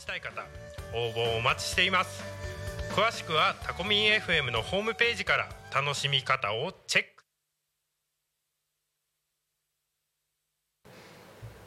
[0.00, 0.42] ちたい方
[0.94, 2.24] 応募お待ちしています。
[2.96, 7.24] 詳しくはタコミン FM のホームページから楽しみ方をチェック。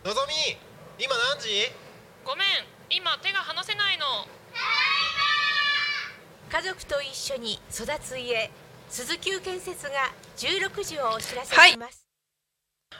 [0.03, 0.33] のぞみ
[1.01, 1.71] 今何時？
[2.25, 2.45] ごめん
[2.89, 4.05] 今手が離せないの。
[6.51, 8.51] 家族と一緒に育つ家
[8.89, 9.91] 鈴木建設が
[10.37, 12.05] 16時をお知らせします、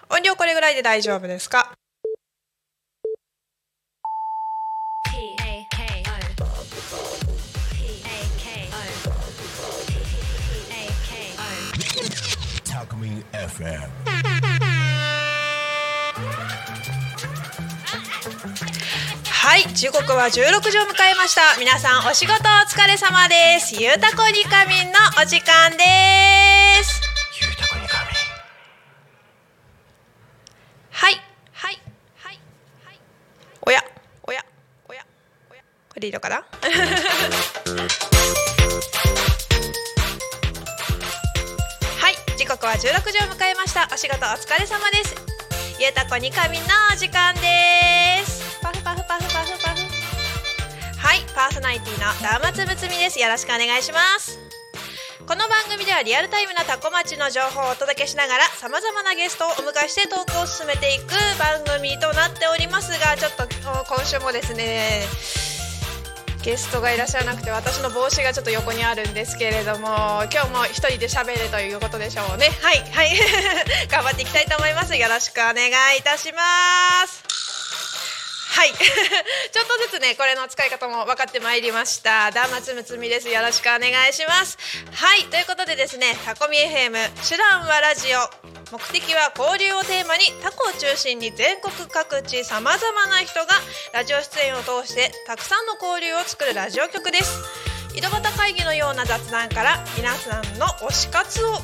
[0.10, 1.74] 音量これぐらいで大丈夫ですか？
[13.08, 13.90] FM.
[19.26, 21.42] はい時刻は16時を迎えました。
[21.60, 23.76] 皆さんお仕事お疲れ様です。
[23.82, 25.84] ゆうたこにかみんのお時間で
[26.84, 27.02] す。
[27.42, 28.14] ゆうたこにかみ。
[30.92, 31.16] はい
[31.52, 31.82] はい
[32.16, 32.40] はい
[32.86, 33.00] はい
[33.66, 33.84] おや
[34.24, 34.46] おや
[34.88, 35.06] おや
[35.52, 35.62] おや。
[35.90, 36.46] これでいいのかな？
[42.84, 43.88] 時刻は16時を迎えました。
[43.94, 45.16] お仕事お疲れ様です。
[45.80, 48.60] ゆうたこにかみんのお時間です。
[48.62, 49.80] パフパフパフパフパフ。
[50.98, 53.20] はいパーソナリティのダーマつぶつみです。
[53.22, 54.38] よろしくお願いします。
[55.26, 63.48] この番組ではリアルタイムなタコ町の情報をお届けしながらさまざまなゲストをお迎えしてトークを進めていく番組となっておりますがちょっと
[63.88, 65.08] 今週もですね
[66.44, 69.88] ゲストがいらっしゃらなくて私の帽子がちょっと横にあるんですけれども
[70.30, 72.50] 今日も一人で喋るということでしょうね。
[72.62, 73.18] はいはい。
[73.90, 74.94] 頑張っていきたいと思います。
[74.94, 77.24] よろしくお願いいたします。
[78.50, 78.74] はい。
[78.76, 82.30] ちょっとずつねこれの使い方も分かってまいりました。
[82.32, 83.30] ダーマつむつみです。
[83.30, 84.58] よろしくお願いします。
[84.92, 85.24] はい。
[85.26, 88.53] ということでですねタコミ FM 手段はラジオ。
[88.74, 93.54] 目的は交流をテーマにタコを中心に全国各地さまざまな人が
[93.94, 97.38] ラジオ出演を通してたくさんの交流を作るラジオ局です。
[97.94, 101.62] 井戸端会議のような雑談から皆さんの推し活を語る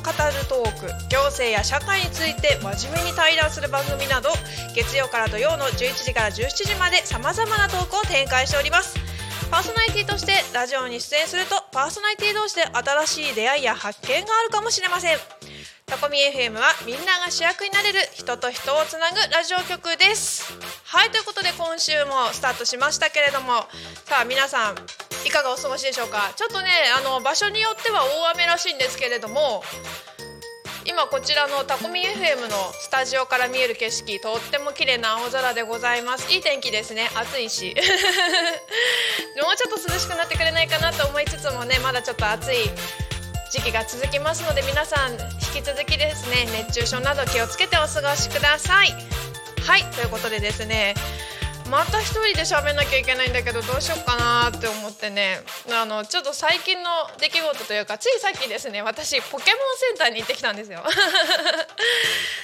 [0.48, 4.30] トーク行政や社会について真面目に対談する番組など
[4.76, 8.94] 月曜から土曜の11時から17時までさまざまなトークを展開しております。
[9.50, 15.39] パーソナリティとしてラジオに出演するとパーソナリティ同士で新しい出会いや発見があるかもしれません。
[15.90, 20.54] タコミ FM はみんなが主役になれる人と人をつなぐラジオ局です。
[20.84, 23.66] はいということで今週もスタートしましたけれども。
[24.06, 24.76] さあ皆さん
[25.26, 26.32] いかがお過ごしでしょうか？
[26.36, 29.64] ちょっとねあの場所によっては大雨らしいんですけれども
[30.84, 36.32] 今こちらのタコミ FM のスタジオから見える景色とっても綺麗な青空でございます。
[36.32, 37.10] いい天気ですね。
[37.16, 37.74] 暑いし。
[39.42, 42.70] もうちょっと涼しくなってくれないかなと思いつつもねまだちょっと暑い
[43.50, 48.88] 時期が続きますので皆さん引き続きですね熱中症など気をつけてお過ごしください
[49.66, 50.94] はいということでですね
[51.68, 55.38] また一人で喋んなきゃいけないんだけどどうしようかなって思ってね
[55.72, 56.90] あのちょっと最近の
[57.20, 60.80] 出来事というかついさっきですね私ポケモンセンターに行ってきたんですよ。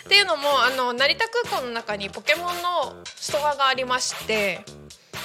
[0.06, 4.64] っていうのもあの成田空港の中にポケモンのストアがありまして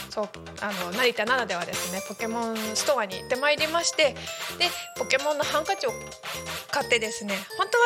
[0.09, 0.29] そう
[0.61, 4.15] あの成田ならではですねポケモンストアに行ってまいりまして
[4.57, 5.91] でポケモンのハンカチを
[6.71, 7.83] 買ってですね本当は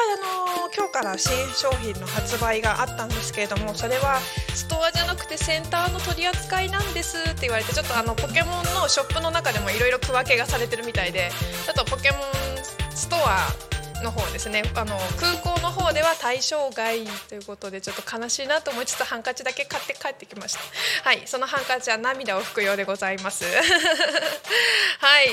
[0.63, 4.19] あの今日から新商品の発売があったんですけれどもそれは
[4.53, 11.29] ストアじゃなくてセンターの取り扱いなんですって言われてちょっとあのポケモンのショップの中でもいろいろ区分けがされてるみたいで
[11.65, 12.21] ちょっとポケモン
[12.95, 13.47] ストア
[14.05, 14.61] の方ですね。
[14.75, 20.59] あの空港の方では対象外ということでちょっと悲しいなと思いつつハンカチだけ買って帰ってきました。
[21.09, 23.43] はいそのハンカチは涙を拭くようでございます。
[24.99, 25.29] はい。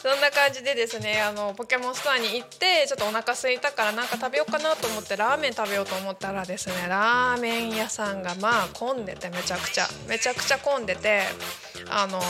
[0.00, 11.22] そんな感じでですねあのポケモンストアに行ってちょっとお腹空いたからなんか食べようかなと思ってラーメン食べようと思ったらですねラーメン屋さんがまあ混んでてめちゃくちゃめちゃくちゃ混んでて
[11.90, 12.20] あの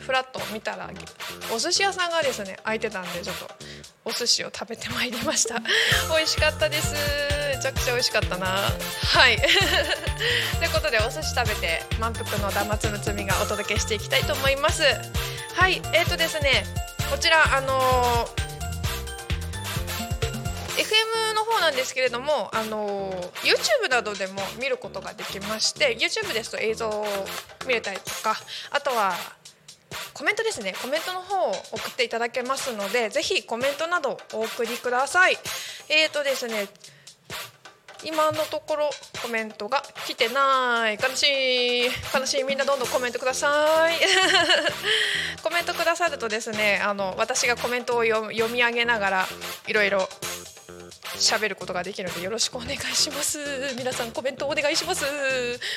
[0.00, 0.90] フラッと見たら
[1.54, 3.46] お寿司屋さんがですね開いてたんでちょっと
[4.04, 5.60] お寿司を食べてまいりました。
[6.10, 6.94] 美味しかったです。
[6.94, 8.46] めちゃくちゃ美味しかったな。
[8.46, 9.36] はい。
[10.58, 14.82] ということでお寿司食べて満腹のダマつむつみがお届けしていきたいと思います。
[15.54, 15.82] はい。
[15.92, 16.64] えーとですね
[17.10, 18.49] こちらあのー
[20.80, 23.10] FM の方なんですけれども、あの
[23.42, 27.04] YouTube などでも見ることができまして YouTube ですと映像を
[27.66, 28.34] 見れたりとか
[28.70, 29.12] あとは
[30.14, 30.74] コメントですね。
[30.80, 35.36] コメントの方を送っていただけますのでぜひコメントなどお送りください。
[35.88, 36.68] えーとですね
[38.04, 38.90] 今のところ
[39.22, 40.98] コメントが来てない。
[41.00, 41.84] 悲しい。
[42.14, 42.44] 悲しい。
[42.44, 43.98] みんなどんどんコメントください。
[45.42, 49.28] コメントくださるとですねあの私がコメントを読読み上げながら
[49.66, 50.08] いろいろ
[51.16, 53.38] 喋ることができるのでよろしくお願いします。
[53.76, 55.04] 皆さんコメントお願いします。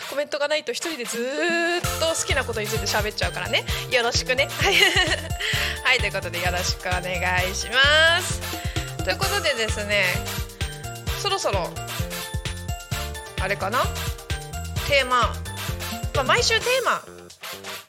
[0.09, 1.21] コメントがないと一人でずっ
[1.99, 3.63] と好きなことについて喋っちゃうからね。
[3.91, 4.47] よろしくね。
[5.83, 7.01] はいということでよろしくお願
[7.49, 8.41] いします。
[9.03, 10.05] ということでですね
[11.21, 11.69] そろそろ
[13.41, 13.83] あれかな？
[14.87, 15.33] テーマ、
[16.13, 17.12] まあ、毎週テーマ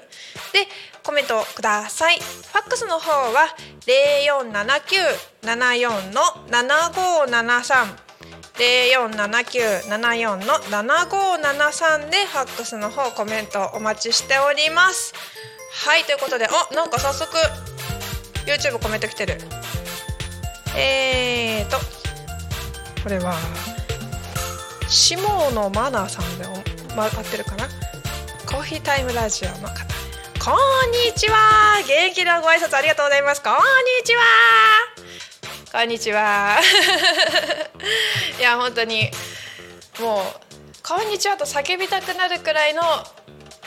[0.52, 0.68] で
[1.02, 2.18] コメントください。
[2.18, 3.46] ファックスの方は
[3.86, 8.12] 047974の7573
[8.54, 15.14] 047974の7573でファックスの方コメントお待ちしております。
[15.86, 17.34] はいということであなんか早速
[18.46, 19.38] YouTube コメント来てる。
[20.76, 22.01] えーと
[23.02, 23.34] これは
[24.88, 25.16] 下
[25.50, 27.66] 野マナさんでお、ま、合ってるかな？
[28.46, 29.92] コーヒータイムラジオの方。
[30.44, 30.56] こ
[30.86, 31.82] んにちは！
[31.86, 33.42] 元気なご挨拶ありがとうございます。
[33.42, 33.58] こんに
[34.04, 34.22] ちは！
[35.72, 36.60] こんにちは！
[38.38, 39.10] いや本当に
[39.98, 40.24] もう
[40.86, 42.82] こんにちはと叫びたくなるくらいの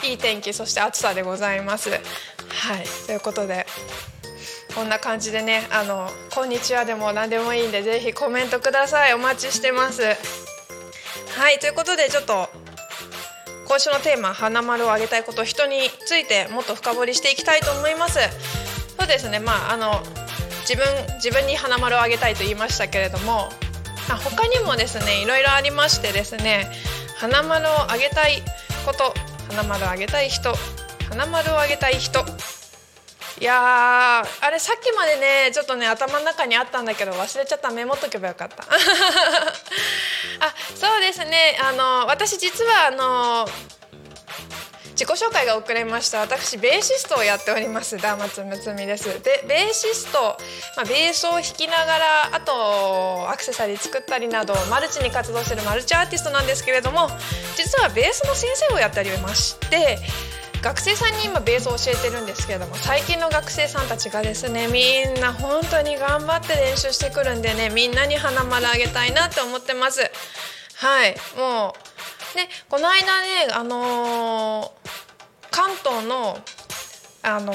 [0.02, 1.90] いい天気そして暑さでございます。
[1.90, 2.00] はい。
[3.06, 3.66] ということで
[4.76, 9.14] こんな感じでねあの「こんにちは」でも何でもいいんでぜひコメントください。
[9.14, 10.02] お待ちしてます。
[10.02, 12.50] はいということでちょっと
[13.66, 18.18] 今週のテーマ「花丸をあげたいこと」人についてもっと深掘りしていきたいと思います。
[18.98, 20.02] そうですねまああの
[20.68, 20.84] 自分
[21.14, 23.48] 自分に花丸をあげたいと言いましたけれども
[24.10, 26.70] あ他にもですねいろいろありましてですね
[27.16, 28.42] 花丸をあげたい
[28.84, 29.14] こと
[29.48, 30.54] 花丸をあげたい人
[31.08, 32.26] 花丸をあげたい人
[33.38, 37.70] いやあれさっきまでねちょっとね頭の中にあったんだけど忘れちゃった。
[37.70, 38.64] メモっとけばよかった。
[40.40, 41.58] あそうですね。
[41.60, 43.48] あの私実はあの
[44.92, 46.20] 自己紹介が遅れました。
[46.20, 47.98] 私ベーシストをやっております。
[47.98, 49.22] ダーマツムツミです。
[49.22, 50.38] でベーシスト、
[50.74, 57.10] まあ、ベースを弾きながらあとアクセサリー作ったりなどマルチに活動してるマルチアーティストなんですけれども
[57.56, 59.98] 実はベースの先生をやっておりまして
[60.66, 64.80] 学生さんに今ベースを教えてるんですけれども最近の学生さんたちがですねみ
[65.16, 70.00] んな本当に頑張って練習してくるんでねみんなに花丸あげたいなって思ってます
[70.74, 71.72] はいも
[72.34, 75.06] うねこの間ねあのー
[75.52, 76.36] 関東の
[77.22, 77.52] あの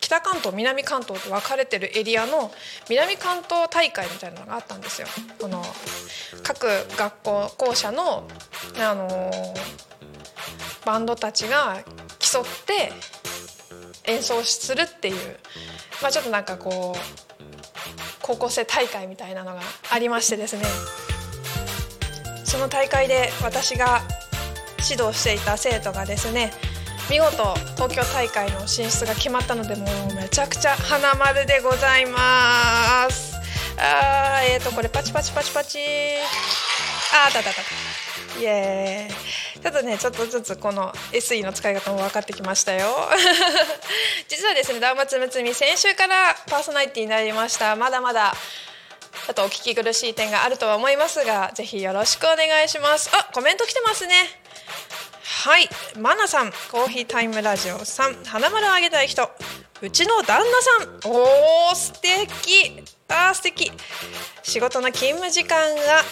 [0.00, 2.52] 北関東南関東と分かれてるエリアの
[2.88, 5.08] 南関東大会みたいなのがあったんですよ。
[5.40, 5.62] この
[6.42, 8.28] 各学校校舎の
[8.78, 9.30] あの
[10.84, 11.82] バンドたちが
[12.34, 12.92] 競って
[14.10, 15.36] 演奏するっていう、
[16.02, 17.00] まあ、ちょっとなんかこう
[18.20, 19.60] 高校生大会みたいなのが
[19.90, 20.64] ありましてですね。
[22.44, 24.02] その大会で私が
[24.88, 26.52] 指導していた生徒がですね
[27.10, 33.34] 見事東京大会の進出が決まったのでもうめちゃくちゃ花丸でございます。
[33.78, 35.80] あーえーとこれパチパチパチパチ。
[37.12, 38.40] ああったあったあった。
[38.40, 39.60] イエーイ。
[39.60, 42.88] ちょっとねちょっとずつこの SE の使い方も分かってきましたよ。
[44.28, 47.74] 実はですねダーマツムツミ先週からパーソナリティになりました。
[47.74, 48.36] まだまだ
[49.26, 53.10] ちょっとお聞き苦しい点があるとは思いますがぜひよろしくお願いします。
[53.12, 54.40] あコメント来てますね。
[55.44, 55.68] はい。
[55.98, 58.24] マナさんコーヒータイムラジオさん。
[58.24, 59.28] 花丸あげたい人。
[59.80, 61.12] うちの旦那さん。
[61.12, 62.84] おー素敵。
[63.08, 63.70] あ素敵。
[64.42, 66.02] 仕事の勤務時間が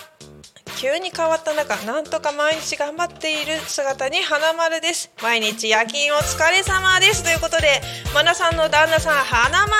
[0.77, 5.11] 急に変わった中なんとか毎日頑張っている姿に花丸です。
[5.23, 7.23] 毎日夜勤お疲れ様です。
[7.23, 7.81] ということで
[8.15, 9.73] マナさんの旦那さん花丸。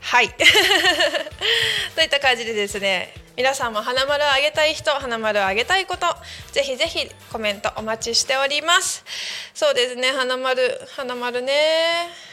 [0.00, 0.30] はい。
[1.94, 6.06] といった感じでですね皆さんも花丸をあげたい人花丸をあげたいこと
[6.52, 9.04] ぜひぜひコメントお待ちしております。
[9.54, 12.27] そうですね花丸花丸ね。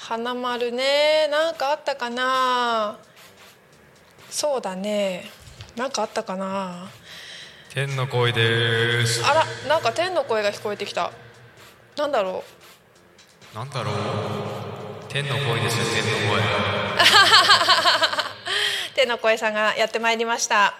[0.00, 1.28] 花丸ね。
[1.30, 2.98] なんかあったかな。
[4.30, 5.24] そうだね。
[5.76, 6.88] なんかあったかな。
[7.68, 9.22] 天の声です。
[9.24, 11.12] あらなんか天の声が聞こえてきた。
[11.98, 12.42] なんだろ
[13.54, 13.94] なんだろう。
[15.10, 16.40] 天の声ですよ天の声。
[16.40, 16.44] う
[18.96, 20.74] 天の声さんがやってまいりました。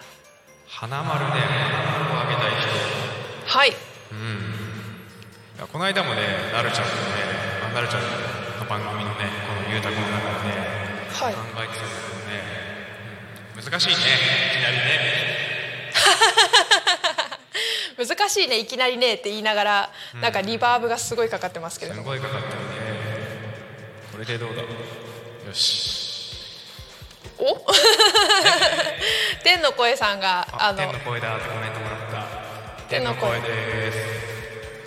[0.67, 1.29] 花丸ね。
[1.29, 1.39] 花
[1.99, 2.51] 丸をあげたい
[3.45, 3.57] 人。
[3.59, 3.69] はい。
[3.69, 3.73] い
[5.59, 7.01] やこの間もねなるちゃんとね
[7.69, 8.01] あなるちゃん。
[8.01, 8.40] の
[8.71, 10.55] 番組のねこのゆうたくんの中でね
[11.11, 11.33] はい。
[11.33, 11.87] 考えてたけど
[12.31, 12.39] ね、
[13.55, 13.99] うん難しいねいき
[14.63, 14.81] なりね。
[18.07, 19.89] 難しいねいきなりねって言いながら
[20.21, 21.93] なんかリバーブがすごいかかってますけど。
[21.95, 22.57] もごいかかってるね。
[24.13, 24.61] これでどうだ？
[24.61, 24.67] よ
[25.53, 26.63] し。
[27.37, 27.65] お？
[29.43, 32.87] 天の声さんがああの天の声だってコメントもらった。
[32.87, 34.30] 天の声です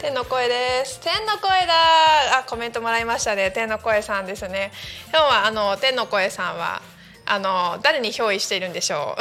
[0.04, 1.00] 天の声です。
[1.00, 2.40] 天の声だ。
[2.40, 3.50] あコメントもらいましたね。
[3.50, 4.70] 天の声さんですね。
[5.08, 6.82] 今日はあの天の声さんは
[7.24, 9.20] あの誰に憑依しているんでしょう？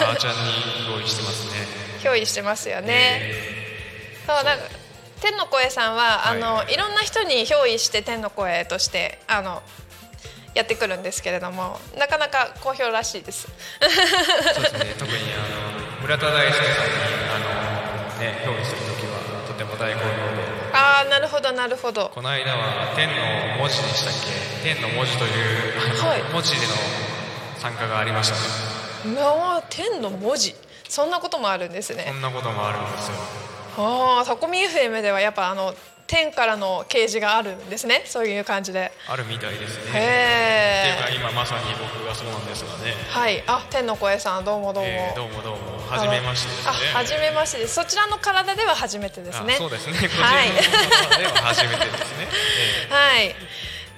[0.00, 1.66] あーちゃんに用意してますね。
[2.08, 3.34] 憑依してますよね、
[4.24, 4.64] そうなんか
[5.20, 9.60] 天の声さんはあの、、はいろんな人に憑依して天の声としてあの
[10.54, 13.48] やってくるんですけれどもなかなか好評らしいです。
[14.54, 14.94] そうですね。
[15.00, 16.70] 特にあの村田大輔さんに
[17.34, 17.38] あ
[18.14, 18.81] のね用意する時はとて
[20.72, 22.10] ああなるほどなるほど。
[22.14, 23.14] この間は天の
[23.58, 24.14] 文字でしたっ
[24.62, 24.74] け？
[24.74, 26.22] 天の文字という、はい。
[26.32, 26.72] 文字での
[27.58, 29.14] 参加がありましたね。
[29.16, 30.54] まあ天の文字。
[30.88, 33.14] そんなこともあるんですこねんなこともあるんですよ。
[33.78, 35.74] ああタコミ FM ではやっぱあの
[36.06, 38.02] 天からの掲示があるんですね。
[38.06, 38.92] そういう感じで。
[39.08, 39.90] あるみたいですね。
[39.90, 42.94] ってへいうか今まさに僕がそうなんですがね。
[43.08, 43.42] えはい。
[43.46, 45.78] あ天の声さんどうもどうも、えーどうもどうも。
[45.88, 46.70] 初めましてですね。
[46.94, 47.58] あ初めまして。
[47.58, 49.54] ですそちらの体では初めてですね。
[49.54, 49.94] あそうですね。
[49.94, 50.48] はい。
[50.48, 52.28] の方では初めてですね、
[52.90, 52.94] え。
[52.94, 53.36] はい。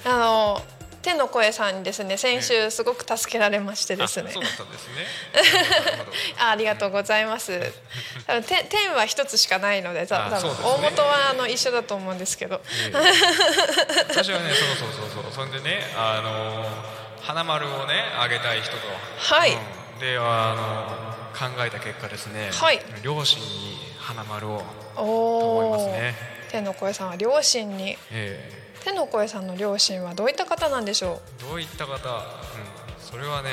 [0.07, 0.63] あの
[1.05, 4.31] 天の声さんにですね先週すごく助けられましてーですね。
[4.31, 4.95] あそうだったんですね。
[6.39, 7.53] あ ありがとうございます。
[8.27, 10.57] 多分天天は一つしかないので、た多分ね。
[10.65, 12.63] 大元はあの一緒だと思うんですけど。
[14.09, 15.33] 私はねそうそうそうそう。
[15.33, 16.67] そんでねあの
[17.21, 18.79] 花丸をねあげたい人と。
[19.19, 19.53] はい。
[19.53, 19.99] うん。
[19.99, 22.81] であの考えた結果ですね、はい。
[23.03, 24.65] 両親に花丸を
[24.97, 32.23] お思いますお、ね天の声さんは両親に、え天の声さんの両親はどういった方なんでしょえどういった方、うん、
[33.01, 33.49] それはね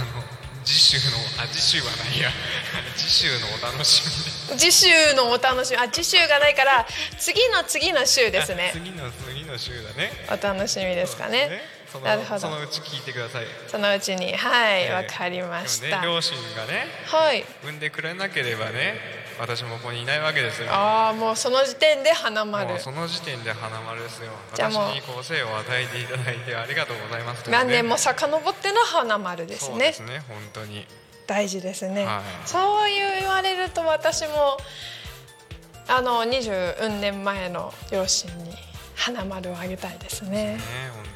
[0.00, 0.22] あの
[0.64, 2.30] 次週のあ次週はないや
[2.96, 4.02] 次週のお楽し
[4.50, 4.58] み。
[4.58, 6.86] 次週のお楽しみ、あ次週がないから
[7.18, 8.72] 次の次の週ですねあ。
[8.72, 11.62] 次の次の週だねお楽しみですかね。
[11.92, 16.00] そのなるほどそのうち聞いてくださいそのうちにはいええわ、かりました。
[16.00, 17.44] ね両親がねはい。
[17.62, 20.68] 産んでくれなければね私もここにいないわけですよ。
[20.70, 22.68] ああもうその時点で花丸。
[22.68, 22.78] もう。
[22.78, 24.30] その時点で花丸ですよ。
[24.52, 27.52] 私にこう生を与えていただいてありがとうございますね。
[27.52, 29.70] 何年も遡っての花丸ですね。
[29.70, 30.02] そうです。
[30.02, 30.86] ね本当に。
[31.26, 32.48] 大事ですね、はい。
[32.48, 34.58] そう言われると私も
[35.88, 38.52] あの20年前の両親に
[38.94, 40.30] 花丸をあげたいですね。
[40.30, 40.58] ね
[40.94, 41.13] 本当に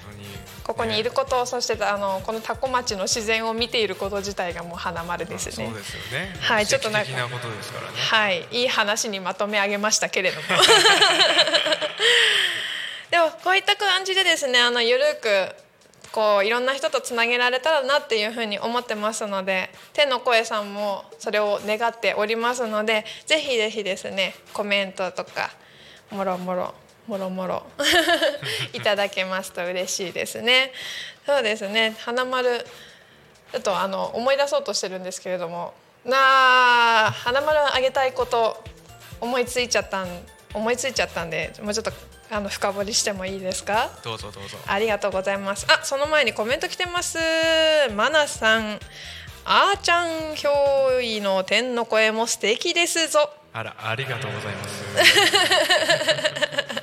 [0.68, 5.64] ここにいるねこと、そしてあのこのタコ町の自然を見ていること自体がもう花丸ですね。
[5.66, 6.34] そうですよね。
[6.42, 7.96] はいちょっとなんか奇跡的なことですからね。
[7.96, 10.46] はいいい話にまとめ上げましたけれども。
[13.10, 15.56] でもこういった感じでですねあのゆるく
[16.12, 25.50] こういろんな人とつなげられたらなっていうふうに思ってますので天の声さんもそれを願っておりますのでぜひぜひですねコメントとか
[26.10, 26.74] もろもろ
[27.08, 27.62] もろもろ。
[28.72, 30.72] いただけますと嬉しいですね。
[31.26, 31.96] そうですね。
[31.98, 32.64] 花丸
[33.52, 35.74] ちょっとあの思い出そうとしてるんですけれども。
[36.04, 38.62] なあ花丸あげたいこと
[39.20, 40.08] 思いついちゃったん
[40.54, 41.92] 思いついちゃったんでもうちょっと
[42.30, 43.90] あの深掘りしてもいいですか？
[44.04, 44.56] どうぞどうぞ。
[44.66, 45.66] ありがとうございます。
[45.68, 47.18] あその前にコメント来てます。
[47.94, 48.78] マナさん。
[49.50, 53.30] あーちゃん憑依の天の声も素敵ですぞ。
[53.54, 54.84] あらありがとうございます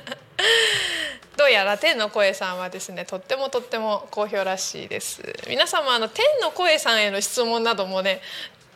[1.36, 5.22] どうやら天の声さんはですねとってもとっても好評らしいです。
[5.48, 8.22] 皆様あの天の声さんへの質問などもね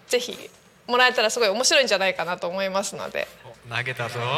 [0.08, 0.50] ぜひ
[0.86, 3.28] もらえたらすごい面白いんじゃないかなと思いますので。
[3.44, 4.18] お投げたぞ。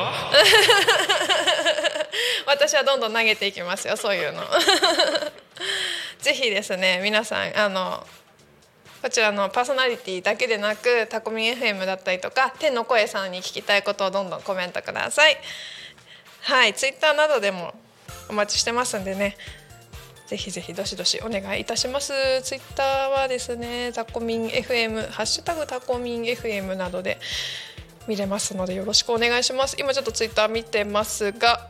[2.46, 4.42] 私はどんどん投げていきますよそういうの。
[6.20, 8.06] ぜひですね皆さんあの
[9.02, 15.36] こちらのパーソナリティだけでなくタコミン FM だったりとか天の声さんに聞きたいことをどんどんコメントください
[16.42, 17.72] はいツイッターなどでも
[18.28, 19.36] お待ちしてますんでね。
[20.26, 22.12] ぜひぜひどしどしお願いいたします。
[22.42, 27.20] ツイッターはですねタコミン FM ハッシュタグタコミン FM などで
[28.08, 29.76] 見れますのでよろしくお願いします。
[29.78, 31.68] 今ちょっとツイッター見てますが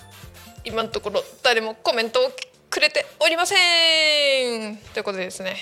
[0.64, 2.33] 今のところ誰もコメントを
[2.71, 3.55] くれておりませ
[4.71, 4.79] ん。
[4.95, 5.57] ということでですね。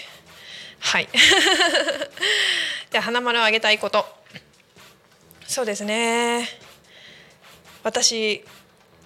[0.78, 1.08] はい。
[2.92, 4.06] じゃあ花丸をあげたいこと。
[5.48, 6.48] そうですね。
[7.82, 8.44] 私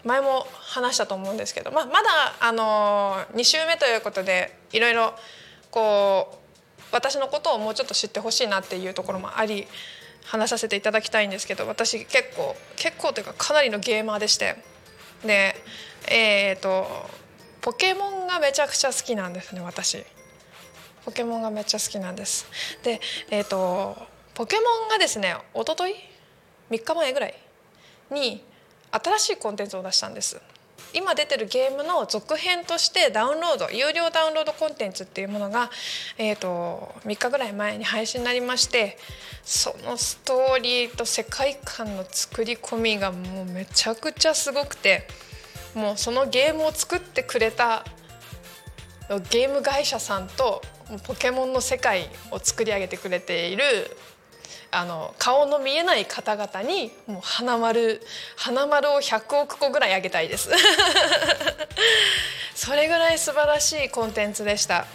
[0.05, 2.09] 前も話したと思うんですけど、まあ、まだ
[2.41, 5.15] あの2週目ということでいろいろ
[5.71, 9.67] こう私のことをもうちょっと知ってほしいなっていうところもあり
[10.25, 14.57] 話させていただきたいんですけど私結構結構というかかなりのゲーマーでして
[15.25, 15.55] で
[16.09, 16.87] えっ、と
[17.63, 20.05] ポケモンがめちゃくちゃ好きなんですね私。
[21.05, 22.47] ポケモンがめっちゃ好きなんです。
[22.83, 23.97] でえっ、と
[24.35, 25.95] ポケモンがですね一昨日
[26.71, 27.35] 3日前ぐらい
[28.11, 28.45] に
[29.03, 30.41] 新しいコンテンツを出したんです。
[30.95, 35.69] 今出てるゲームの続編としてダウンロード有料ダウンロードコンテンツっていうものが、
[36.19, 38.97] えーと、3日ぐらい前に配信になりまして
[39.43, 45.09] そのストーリーと世界観の作り込みがもうめちゃくちゃすごくて
[45.75, 47.85] もうそのゲームを作ってくれた
[49.31, 50.63] ゲーム会社さんと
[51.07, 53.65] ポケモンの世界を作り上げてくれている
[54.75, 58.01] あの顔の見えない方々にもう花丸
[58.37, 60.51] 花丸を100億個ぐらいあげたいです。
[62.55, 64.87] それぐらい素晴らしいコンテンツでした。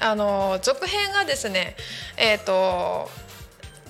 [0.00, 1.76] あの続編がですね
[2.16, 3.10] えっ、ー、と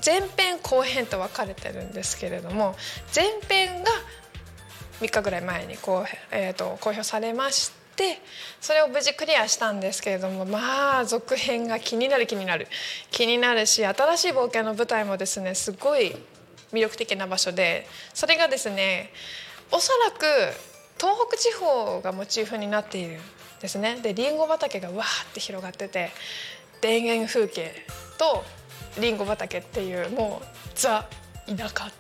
[0.05, 2.77] 前編後編と分かれてるんですけれども
[3.15, 3.91] 前編が
[5.01, 8.21] 3日ぐらい前にこう、えーと公表されましてって
[8.61, 12.69] それを無事クリアしたんですけれどもまあ続編が気になる気になる。
[13.11, 16.15] 気になるし新しい冒険の舞台もですねすごい
[16.73, 19.11] 魅力的な場所でそれがですね
[19.73, 20.25] おそらく
[20.99, 23.21] 東北地方がモチーフになっているん
[23.61, 23.99] ですね。
[24.01, 26.11] でりんご畑がわーって広がってて
[26.81, 27.73] 田園風景
[28.17, 28.45] と
[29.01, 31.09] りんご畑っていうもうザ
[31.47, 31.91] 田舎っ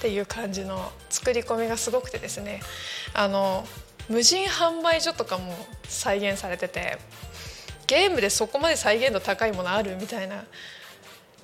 [0.00, 2.60] ていう感じの作り込みがすごくてですね
[3.14, 3.64] あの
[4.12, 6.98] 無人販売所とかも再現されてて
[7.86, 10.44] ゲームでそこまで再現度高いものあるみたいな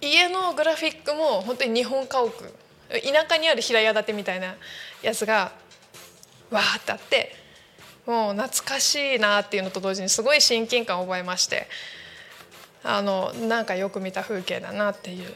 [0.02, 2.30] 家のグラフィックも本当に日本家屋
[2.90, 4.54] 田舎にある平屋建てみたいな
[5.02, 5.52] やつが
[6.50, 7.34] わーってあって
[8.06, 11.68] もう懐かしいなっていうのと同時にすごい親近感を覚えまして
[12.84, 15.34] あのなんかよく見た風景だなっていう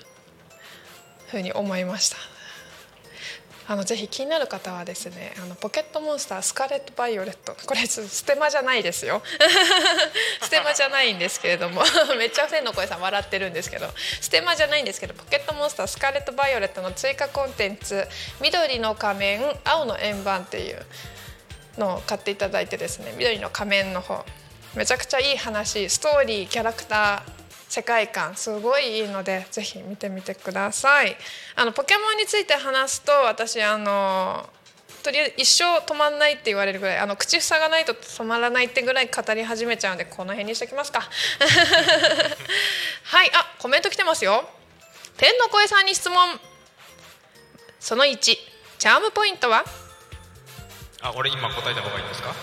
[1.28, 2.31] ふうに思いました。
[3.72, 7.56] あのぜひ気になる方はですねあのポケットモンスタースカーレット・バイオレット。
[7.64, 9.22] これステマじゃないですよ。
[10.42, 11.80] ステマじゃないんですけれども
[12.18, 13.88] めっちゃ天の声さん笑ってるんですけど。
[14.20, 18.06] ステマじゃないんですけどポケットモンスタースカーレット・バイオレットの追加コンテンツ
[18.42, 20.84] 緑の仮面青の円盤っていう
[21.78, 24.22] のを買っていただいてですね緑の仮面の方。
[24.74, 27.41] めちゃくちゃいい話ストーリーキャラクター
[27.72, 31.16] 世界観すごいいいのでぜひ見てみてください。
[31.56, 34.46] あのポケモンについて話すと私あの
[35.02, 41.00] とりあえず一生止まんないって言われるぐらいあの口塞がないと止まらないってぐらい語り始めちゃうんでこの辺にしておきますか。
[43.04, 44.46] はいあコメント来てますよ。
[45.16, 46.38] 天の声さんに質問。
[47.80, 49.64] その1チャームポイントは？
[51.00, 52.34] あ俺今答えた方がいいですか？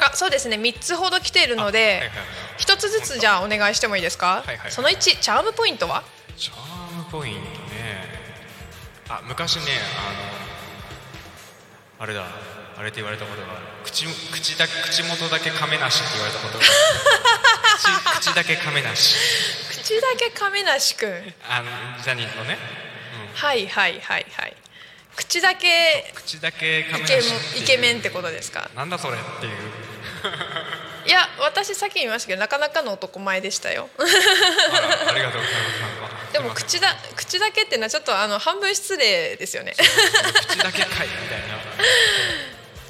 [0.00, 0.56] あそうですね。
[0.56, 2.10] 3つほど来ているので、はいはい、
[2.58, 6.02] 1つずつじゃあお願いしてもいいですか、はいはい、その1チャームポイントは？
[6.36, 7.46] チャームポイントね。
[9.08, 9.62] あ昔ね
[11.98, 12.26] あのあれだ。
[12.78, 13.46] あれって言われたことが
[13.84, 16.64] 口口だ口元だけ亀なしって言われたことが
[18.20, 19.16] 口口だけ亀なし
[19.70, 21.34] 口だけ亀なしくん。
[21.48, 21.70] あの
[22.02, 22.58] ジャニーズのね、
[23.32, 24.56] うん、はいはいはいはい。
[25.16, 28.68] 口だけ口だけイケメンってことですか？
[28.76, 29.52] なんだそれっていう
[31.06, 33.88] いや私さっき言いましたけどなかなかの男前でしたよ。
[33.98, 34.02] あ
[35.14, 36.32] りがとうございます。
[36.32, 39.74] でも口だ口だけっていうのはちょっとあの半分失礼ですよね。
[39.74, 41.56] 口だけかいみたいな。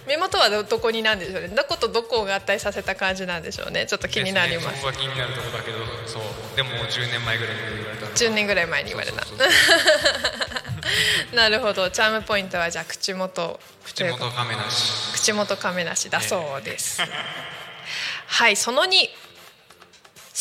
[0.06, 1.48] 目元はどこになんでしょうね。
[1.48, 3.86] どことどこを合体させた感じなんでしょうね。
[3.86, 6.22] ちょっと気になります、ね、そこ気になるところだけどそう。
[6.56, 9.26] でも10年前ぐらいに言われた10年ぐらい前に言われた。
[11.34, 11.90] なるほど。
[11.90, 13.58] チャームポイントはじゃあ口元。
[13.86, 17.00] 口元カメなし口元カメなしだそうです、
[18.26, 18.92] はいその2好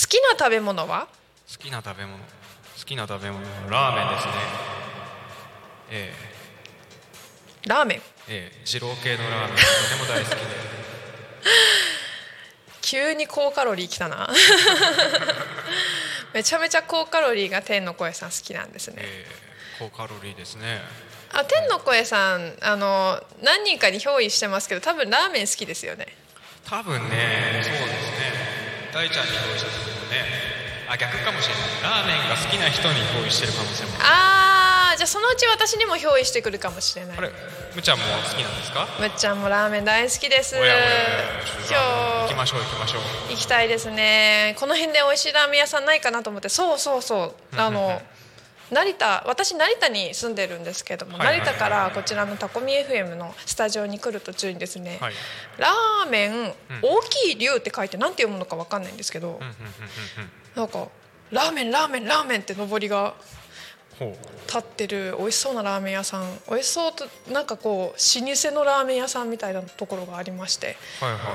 [0.08, 1.08] きな食べ物は？
[1.52, 2.18] 好きな食べ物。
[2.18, 2.24] 好
[2.86, 4.34] きな食べ物ラーメンですね。
[5.92, 6.14] え
[7.64, 7.70] え。
[7.70, 8.02] ラーメン。
[8.28, 8.62] ええ。
[8.66, 9.56] 二郎系のラーメン。
[9.56, 9.64] とて
[10.02, 10.46] も大好きで。
[12.82, 14.30] 急に高カロリーきたな。
[16.34, 18.96] めちゃめちゃ高カロリーが天の声さん好きなんですね。
[19.00, 20.82] えー、高カロリーですね。
[21.32, 26.16] あ天の声さんあの何人かに憑依してますけど多分ラーメン好きですよね
[26.68, 27.62] 多分ね。
[27.64, 28.90] そうですね。
[28.94, 30.26] 大ちゃんに憑依した時もね。
[30.88, 31.66] あ逆かもしれない。
[31.84, 37.18] ラーメンが好きな人に憑依してる可能性もあーじゃあそのうち私にも憑依してくるかもしれない。
[37.18, 37.32] あれ
[37.76, 38.88] むちゃんも好きなんですか？
[39.00, 40.56] むっちゃんもラーメン大好きです。
[40.56, 40.82] おやおや。
[42.24, 43.02] 行き今ましょう行きましょう。
[43.30, 44.56] 日行きたいですね。
[44.60, 46.50] この辺で美味しいラーメン屋さんないかなと思って。
[46.50, 47.60] そうそうそう。
[47.60, 48.02] あの
[48.72, 55.14] 成田私成田に住んでるんですけども、成田からこちらのタコミ FM のスタジオに来る途中にですね、はい。
[55.58, 59.40] ラーメン大きい竜って書いて何て読むのか分かんないんですけど、
[60.56, 60.88] なんか
[61.32, 63.14] ラーメンラーメンラーメンって上りが
[64.48, 70.76] 立ってる美味しそうなラーメン屋さん美味しそうとなんかこう老舗のラーメン屋さんみたいなところがありまして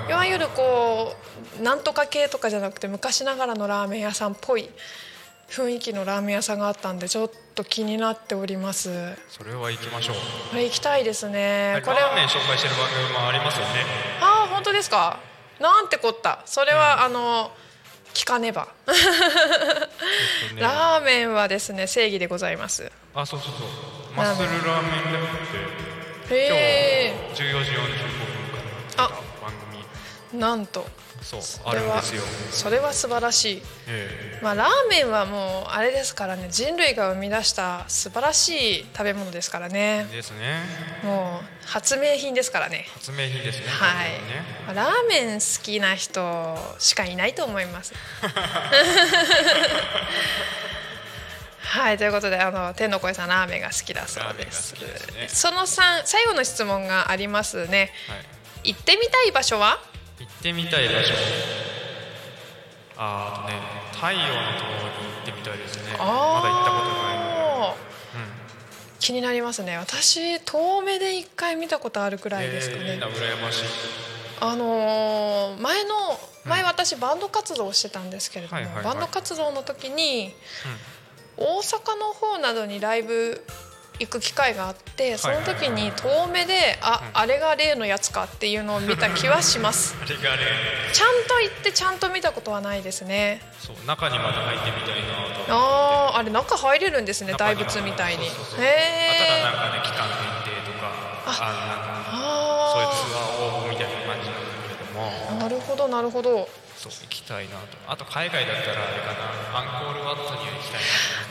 [0.09, 1.14] いわゆるこ
[1.59, 4.69] うなんとか系とかじゃなくて昔ながらのラーメン屋さんっぽい
[5.51, 8.89] 雰囲気のラーメン屋さんがあったんでちょっと気になっております。
[9.29, 10.17] それは行きましょう。
[10.51, 11.83] これ行きたいですね。
[11.85, 13.73] これラーメンは紹介してる番組もありますよね。
[14.21, 15.19] ああ本当ですか？
[15.59, 16.43] なんてこった？
[16.47, 17.51] それは、あの
[18.15, 18.69] 聞かねば。
[18.87, 20.63] えっとね。
[20.63, 22.91] ラーメンはですね正義でございます。
[23.15, 23.67] あそうそうそう。
[24.17, 29.53] マッスルラーメンだってへえ今日14時45分からやってた番
[30.33, 30.41] 組。
[30.41, 30.87] なんと
[31.22, 32.22] そうそれはあるんですよ。
[32.50, 33.62] それは素晴らしい。
[33.87, 36.48] えまあ、ラーメンはもうあれですからね。
[36.50, 40.06] 人類が生み出した素晴らしい食べ物ですからね。
[40.11, 40.61] えですね。
[41.04, 42.87] もう発明品ですからね。
[42.94, 43.66] 発明品ですね。
[43.68, 44.11] はい。
[44.12, 44.18] ね。
[44.66, 47.92] まあラーメン好きな人しかいないと思います。
[51.62, 54.74] はいということであの天の声さんラーメンが好きだそうです。
[55.14, 55.28] ね。
[55.28, 57.92] その3最後の質問がありますね。
[58.09, 58.72] はい。
[58.72, 59.78] 行ってみたい場所は？
[60.20, 61.14] 行ってみたい場所。
[62.96, 63.59] ああとね
[63.94, 65.83] 太陽の塔に行ってみたいですね。
[65.98, 67.30] まだ行ったことないので。
[67.30, 67.90] あー
[69.00, 69.78] 気になりますね。
[69.78, 73.64] 私遠目で一回見たことあるくらいですかね、えー羨ましい。
[74.40, 75.90] あのー前の
[76.44, 80.35] 前私バンド活動をしてたんですけれども、バンド活動の時に、
[81.37, 83.42] 大阪の方などにライブ
[84.01, 89.95] 行く機会があってその時に遠目であ、あれが例のやつかっていうのを見た気はします。
[90.03, 90.43] あれがね
[90.93, 93.43] ちゃんと行ってちゃんと見たことはないですね。
[93.59, 98.27] そう中にまで入ってみたいなとあああれ中入れるんですね大仏みたいに。
[98.27, 98.59] へそうそうそう。
[98.59, 100.91] あただえなんかね期間限定とか
[101.27, 106.49] ああなんかそういうツアー応募みたいな感じなんだけれどもあなるほどなるほど。
[106.81, 107.77] そう行きたいなと。
[107.87, 109.59] あと海外だったらあれかな。
[109.59, 110.81] アンコールワットには行きたい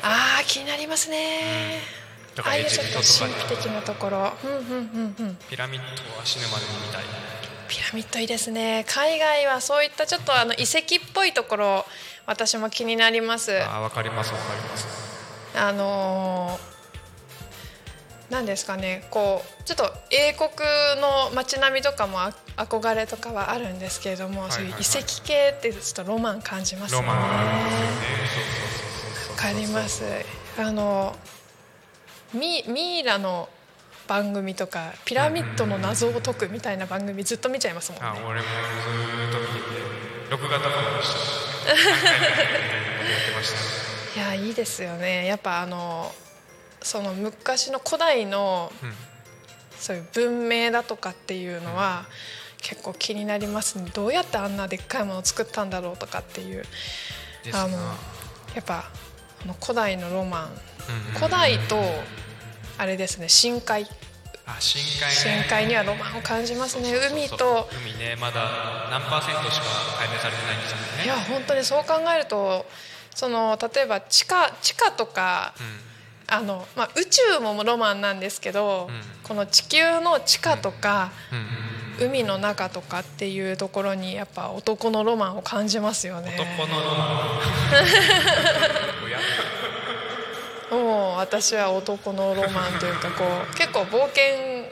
[0.04, 2.09] ああ気になりますね、な
[2.40, 4.34] とかエジああいうちょっプトとかにと神秘的なところ。
[4.44, 5.38] うんうんうんうん。
[5.50, 7.04] ピラミッドは死ぬまでに見たい
[7.68, 8.86] ピラミッドいいですね。
[8.88, 11.86] 海外はそういったちょっとあの遺跡っぽいところ
[12.26, 13.52] 私も気になります。
[13.64, 14.88] あわかりますわかります。
[15.56, 16.70] あのー
[18.30, 19.08] なんですかね。
[19.10, 20.50] こうちょっと英国
[21.02, 27.08] の街並みとかもあ憧れとかはあるんですけれども、いはいそういう遺跡系ってちょっとロマン感じますよね。
[27.08, 28.70] ロマンありますよね。
[29.30, 30.04] わかります。
[30.60, 31.16] あの
[32.34, 33.50] ミミイラの
[34.08, 38.08] 番組とかピラミッドの謎を解くみたいな番組ずっと見ちゃいますもんね。
[38.08, 39.62] あ俺もずーっと見てて
[40.32, 41.14] 録画とかもし
[44.14, 45.26] ていやいいですよね。
[45.26, 46.12] やっぱあの
[46.82, 48.94] その昔の古代の、うん。
[49.80, 52.06] そういう文明だとかっていうのは、
[52.62, 53.90] 結構気になりますね。
[53.94, 56.66] どうやってあんなでっかいものを作ったんだろうとかっていう。
[57.54, 57.78] あの
[58.54, 58.84] やっぱあ
[59.46, 61.78] の古代のロマン、うんうん古代と
[62.78, 63.86] あれですね深海。
[64.46, 65.10] あ深海。
[65.10, 66.92] ね深海にはロマンを感じますね。
[67.12, 67.70] 海と。
[67.84, 69.66] 海ねまだ何パーセントしか
[69.98, 71.04] 解明されてないんですよね。
[71.06, 72.66] いや本当にそう考えると
[73.14, 75.54] その例えば地下地下とか、
[76.28, 79.02] あのまあ、宇宙もロマンなんですけど、うん。
[79.24, 81.46] この地球の地下とか、うんうん
[82.02, 86.36] 海の中とかっていうところにやっぱ男のロマンを感じますよね。
[86.40, 87.06] 男のロマ
[90.78, 90.84] ン。
[90.84, 94.70] もう私は男のロマンというかこう結構冒険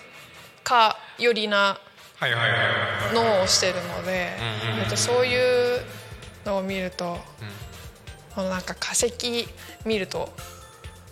[0.64, 1.80] 家寄りな
[3.14, 4.38] のをしてるので、
[4.96, 5.82] そういう
[6.46, 7.18] のを見ると、
[8.36, 9.48] このなんか化石
[9.86, 10.30] 見ると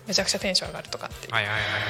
[0.08, 1.34] めちゃくちゃテンション上がるとかっていう。
[1.34, 1.82] はいはいはいはいはい。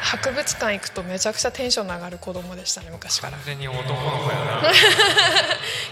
[0.00, 3.32] 博物館行くとめちゃくちゃテンションの上がる子供でしたね昔から。
[3.36, 4.62] 完全に男の子やな。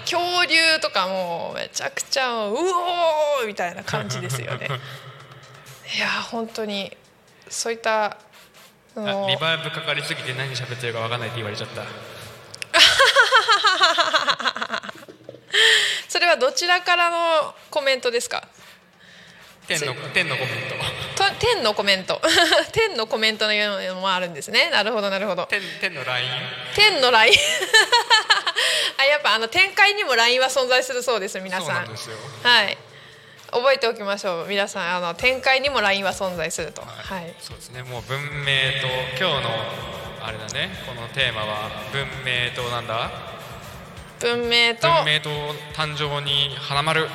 [0.02, 4.68] 恐竜とかもめちゃくちゃうおーみたいな感じですよね。
[5.96, 6.96] いや本当に
[7.48, 8.16] そういった
[8.96, 11.82] リバーブかかりすぎて何喋ってるか分かんないって言われちゃった。
[16.28, 18.46] はどちらからのコメントですか？
[19.68, 20.54] 天の天のコメン
[21.14, 21.24] ト。
[21.24, 22.20] と天のコメント。
[22.72, 24.70] 天のコメントのようなのもあるんですね。
[24.70, 25.44] なるほどなるほど。
[25.46, 26.28] 天天の LINE
[26.74, 27.34] 天の LINE
[28.96, 32.16] あやっぱあの展開にも LINE は存在するそうです皆さなんんですよ。
[32.42, 32.78] はい。
[33.50, 34.46] 覚えておきましょう。
[34.46, 36.82] 皆さんあの展開にも LINE は存在すると。
[36.82, 37.82] はい、そうですね。
[37.82, 39.50] もう文明と今日の
[40.22, 40.70] あれだね。
[40.86, 43.10] このテーマは文明となんだ？
[44.20, 44.88] 文明と。
[44.88, 45.30] 文明と
[45.74, 47.08] 誕生に花丸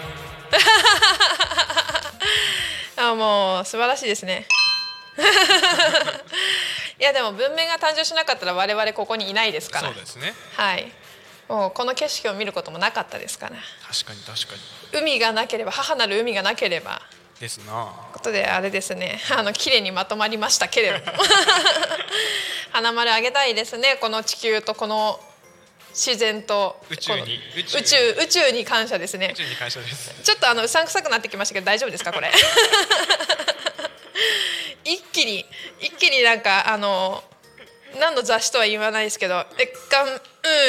[2.97, 4.47] あもう素晴らしいですね。
[6.99, 9.87] いやでも文明が誕生しなかったら我々ここにいないですから。
[9.89, 10.33] そうですね。
[10.55, 10.91] はい。
[11.49, 13.55] もうこの景色を見ることもなかったですから。
[13.87, 14.99] 確かに確かに。
[14.99, 17.01] 海がなければ母なる海がなければ。
[17.39, 17.91] ですな。
[18.13, 19.21] ことであれですね。
[19.31, 21.17] あの綺麗にまとまりましたけれども。
[22.71, 23.97] 花丸あげたいですね。
[23.97, 25.19] この地球とこの
[25.93, 26.81] 自然と。
[26.89, 27.39] 宇宙に。
[27.55, 29.29] 宇宙宇宙に感謝ですね。
[29.33, 30.13] 宇宙に感謝です。
[30.23, 32.31] ちょっとあのうさんくさくなってきましたけど大丈夫ですかこれ？
[34.85, 35.45] 一気に
[35.79, 37.23] 一気になんかあの
[37.99, 40.21] 何の雑誌とは言わないですけど「えっかんう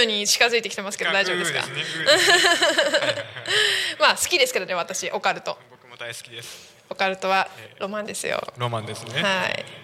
[0.02, 1.62] ー」に近づいてきてますけど大丈夫ですか？
[3.98, 5.58] まあ好きですけどね私オカルト。
[5.70, 6.74] 僕も大好きです。
[6.90, 8.42] オカルトはロマンですよ。
[8.56, 9.22] ロマンですね。
[9.22, 9.64] はい。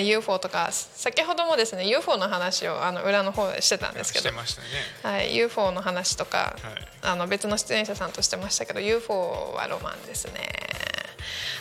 [0.00, 4.28] UFO とか先ほどもですね UFO の話をあの裏の方でしてたんですけど。
[4.28, 4.68] してましたね。
[5.02, 6.86] はい、UFO の話とか、はい。
[7.02, 10.40] あの別の出演者さんとしてましたけど UFO はロマンですね。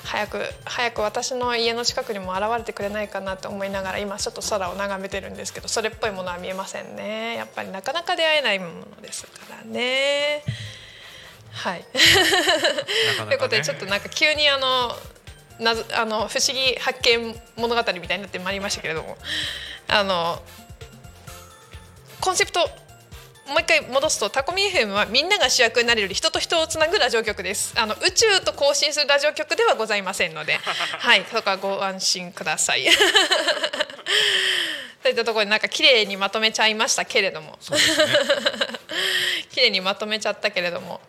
[0.06, 7.36] 早く早く私の家の近くにも現れてくれないかなと思いながら今ちょっと空を眺めてるんですけどそれっぽいものは見えませんね。
[7.36, 10.43] やっぱりなかなか出会えないものですからね。
[11.52, 11.86] はい。
[13.17, 13.28] なかなかね。
[13.30, 14.95] ということでちょっとなんか急にあの
[15.60, 19.18] 謎あの不思議発見物語みたいになってまいりましたけれども。
[19.88, 20.41] あの
[22.20, 22.60] コンセプト
[23.48, 27.76] もう一回戻すとタコミ FM はみんなが主役になれるより人と人をつなぐラジオ局です。
[27.80, 30.58] あの宇宙と交信するラジオ局ではございませんので。
[30.98, 32.88] はいそこはご安心ください。
[35.04, 37.60] といったところでなんか綺麗にまとめちゃいましたけれども。
[37.62, 38.06] そうですね。
[39.54, 41.00] 綺麗にまとめちゃったけれども。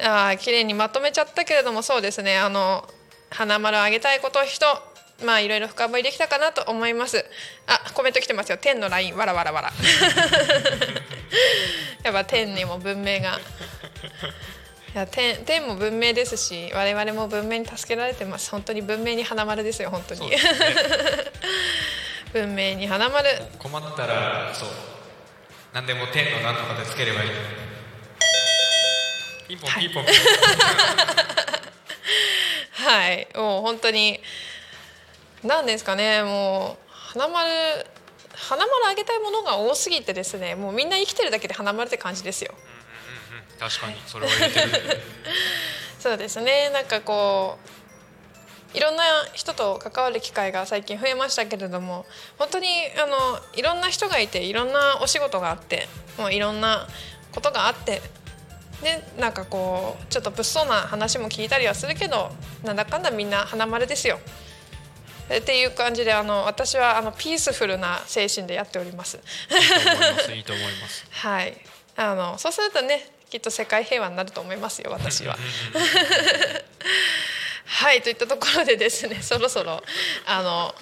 [0.00, 2.38] あー綺麗にまとめちゃったけれどもそうですね。
[2.38, 2.88] あの
[3.32, 4.66] 花丸あげたいこと人
[5.24, 7.24] まあいろいろ深掘りできたかなと思います。
[7.66, 8.58] あコメント来てますよ。
[8.60, 9.70] 天のラインわらわらわら。
[12.02, 13.38] やっぱ天にも文明が。
[14.94, 18.50] いや天天も文明ですし我々も文明に助けられてます。
[18.50, 20.32] 本当に文明に花丸ですよ本当に、
[22.32, 23.28] 文明に花丸。
[23.58, 24.68] 困ったらそう。
[25.72, 27.30] 何でも天のなんとかでつければいい。
[29.48, 30.14] ピンポンピンポンピン
[32.82, 33.28] はい。
[33.36, 34.18] もう本当に
[35.44, 36.22] 何ですかね。
[36.22, 37.48] もう花丸
[38.34, 40.56] 花丸あげたいものが多すぎてですね。
[40.56, 42.52] もうみんな生きてるだけで花丸って感じですよ。
[43.58, 43.96] ポン確かに。
[44.06, 45.00] それは言えてる。
[46.00, 46.70] そうですね。
[46.70, 47.58] なんかこ
[48.74, 52.06] ういろんな人と関わる機会が最近増えましたけれども
[52.38, 52.68] 本当に
[53.02, 56.88] あのいろんな人がいていろんなお仕事があってもういろんな
[57.32, 58.00] ことがあって
[58.82, 62.30] でなんかこうちょっと物騒な話も聞いたりはするけど
[62.64, 64.18] なんだかんだみんな花丸ですよ。
[65.28, 69.18] っていう感じであの私はあのピースフルな精神でやっております。
[70.34, 71.56] いいと思います はい、
[71.96, 75.38] あのそうするとねきっと世界平和になると思いますよ私は。
[77.64, 79.82] はいといったところでですねそろそろ
[80.26, 80.74] あの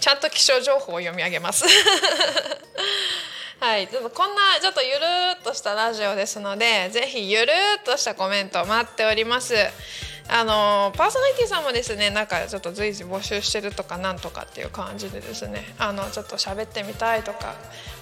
[0.00, 1.64] ちゃんと気象情報を読み上げます。
[3.64, 9.54] はい、ちょっとこんなちょっとゆるーっとしたラジオですのでぜひゆるーっとしたコメント待っております。
[10.28, 17.54] あのパーソナリティさんもですねなんかちょっと随時募集してるとかなんとかっていう感じでですねあのちょっと喋ってみたいとか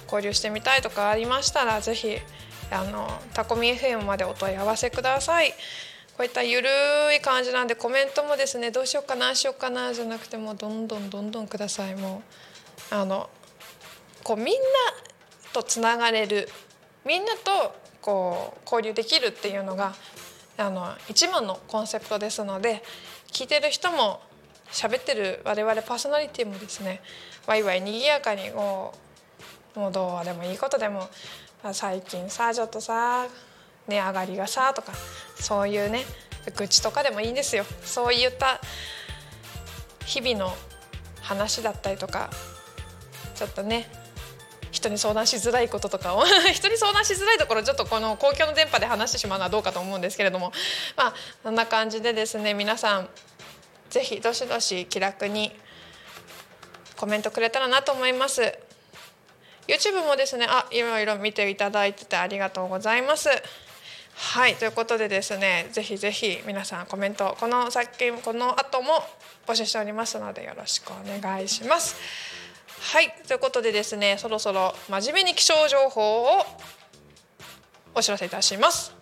[0.03, 2.17] 交流してみたいとかありましたらぜひ
[2.69, 5.51] あのタコミ FM までお問い合わせください。
[6.17, 6.69] こういったゆる
[7.17, 12.21] い感じなんでコメントもですねどうしようかなしようかなじゃなくてもうどんどんどんどんくださいも
[12.91, 13.29] うあの
[14.23, 14.51] こうみんな
[15.53, 16.49] とつながれる
[17.05, 19.93] みんなとこう交流できるっていうのが
[20.57, 22.83] あの一番のコンセプトですので
[23.31, 24.21] 聞いてる人も
[24.71, 27.01] 喋ってる我々パーソナリティもですね
[27.47, 28.93] ワイワイにぎやかにこ
[29.75, 31.09] うもうどうでもいいことでも
[31.71, 33.27] 最近さちょっとさ
[33.87, 34.93] 値上がりがさとか
[35.35, 36.03] そういうね
[36.57, 37.63] 愚痴とかでもいいんですよ。
[37.83, 38.59] そういった
[40.05, 40.53] 日々の
[41.21, 42.29] 話だったりとか
[43.33, 43.87] ちょっとね
[44.73, 50.51] 人に相談しづらいこととかを 人に相談しづらいところちょっとこの公共の電波で話してしまうのはどうかと思うんですけれども
[50.95, 53.09] まあそんな感じでですね皆さん
[53.91, 55.55] ぜひどしどし気楽に
[56.97, 58.57] コメントくれたらなと思います
[59.67, 63.29] YouTube もですねあいろいろ見ていただいててありがとうございます
[64.15, 69.03] はいということでですねぜひぜひ皆さんコメントこの先この後も
[69.45, 72.32] 募集しておりますのでよろしくお願いします。
[72.85, 76.45] はいということでですねそろそろ真面目に気象情報を
[77.95, 78.93] お知らせいたします。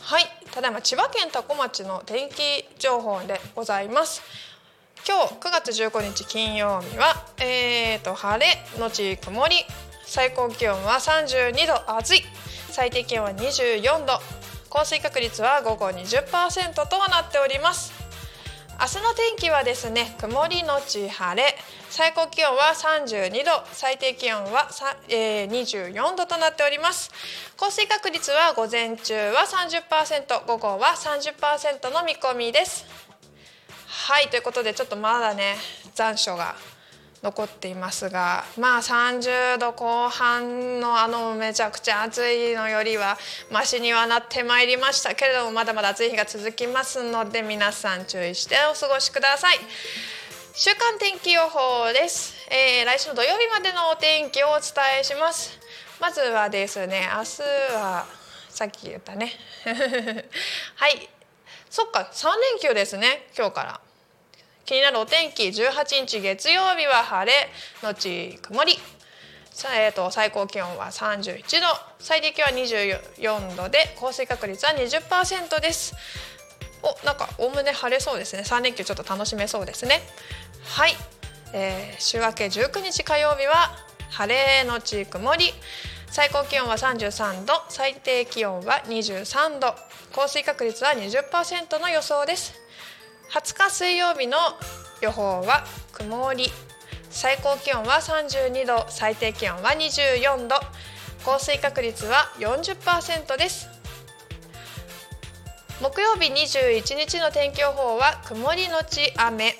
[0.00, 4.22] はいただいま千葉県多古町の天気情報でございます。
[5.08, 8.46] 今日9月15日金曜日は、えー、と晴れ
[8.78, 9.56] のち曇り
[10.04, 12.22] 最高気温は32度暑い
[12.70, 14.12] 最低気温は24度
[14.68, 17.99] 降水確率は午後20%となっております
[18.80, 21.54] 明日の天気はですね曇りのち晴れ
[21.90, 24.70] 最高気温は32度最低気温は、
[25.10, 27.10] えー、24度となっております。
[27.58, 32.86] 降水確率は午前中は30%午後は30%の見込みです。
[33.86, 35.56] はいということでちょっとまだね
[35.94, 36.54] 残暑が
[37.22, 43.18] 残っていますがまあ30度後半のあのめちゃくちゃ暑いのよりは
[43.50, 49.58] マシにはなってまいりましたけれどもまだまだ暑い日が続きますので皆さん注意してお過ごしください。
[50.52, 55.58] 週間天気予報です、えー、来週の土曜日までのお天気をお伝えします。
[56.00, 57.42] まずはですね明日
[57.76, 58.06] は
[58.48, 59.32] さっき言ったね。
[60.76, 61.08] はい。
[61.70, 63.89] そっか3連休ですね今日から。
[64.70, 67.48] 気になるお天気18日月曜日は晴れ
[67.82, 68.74] のち曇り。
[69.50, 71.66] さえー、と最高気温は31度
[71.98, 75.96] 最低気温は24度で降水確率は20%です。
[76.84, 78.42] おなんかおおむね晴れそうですね。
[78.42, 80.02] 3連休ちょっと楽しめそうですね。
[80.62, 80.92] はい、
[81.52, 83.72] えー、週明け19日火曜日は
[84.10, 85.46] 晴れのち曇り。
[86.12, 89.74] 最高気温は33度最低気温は23度。
[90.12, 92.69] 降水確率は20%の予想です。
[93.30, 94.36] 20日水曜日の
[95.00, 96.48] 予報は曇り。
[97.10, 100.56] 最高気温は32度最低気温は24度。
[101.24, 103.68] 降水確率は40%です。
[105.80, 109.54] 木曜日21日の天気予報は曇りのち雨。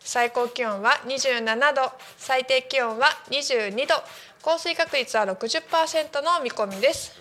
[0.00, 3.94] 最高気温は27度最低気温は22度。
[4.42, 7.18] 降水確率は60%の見込みです。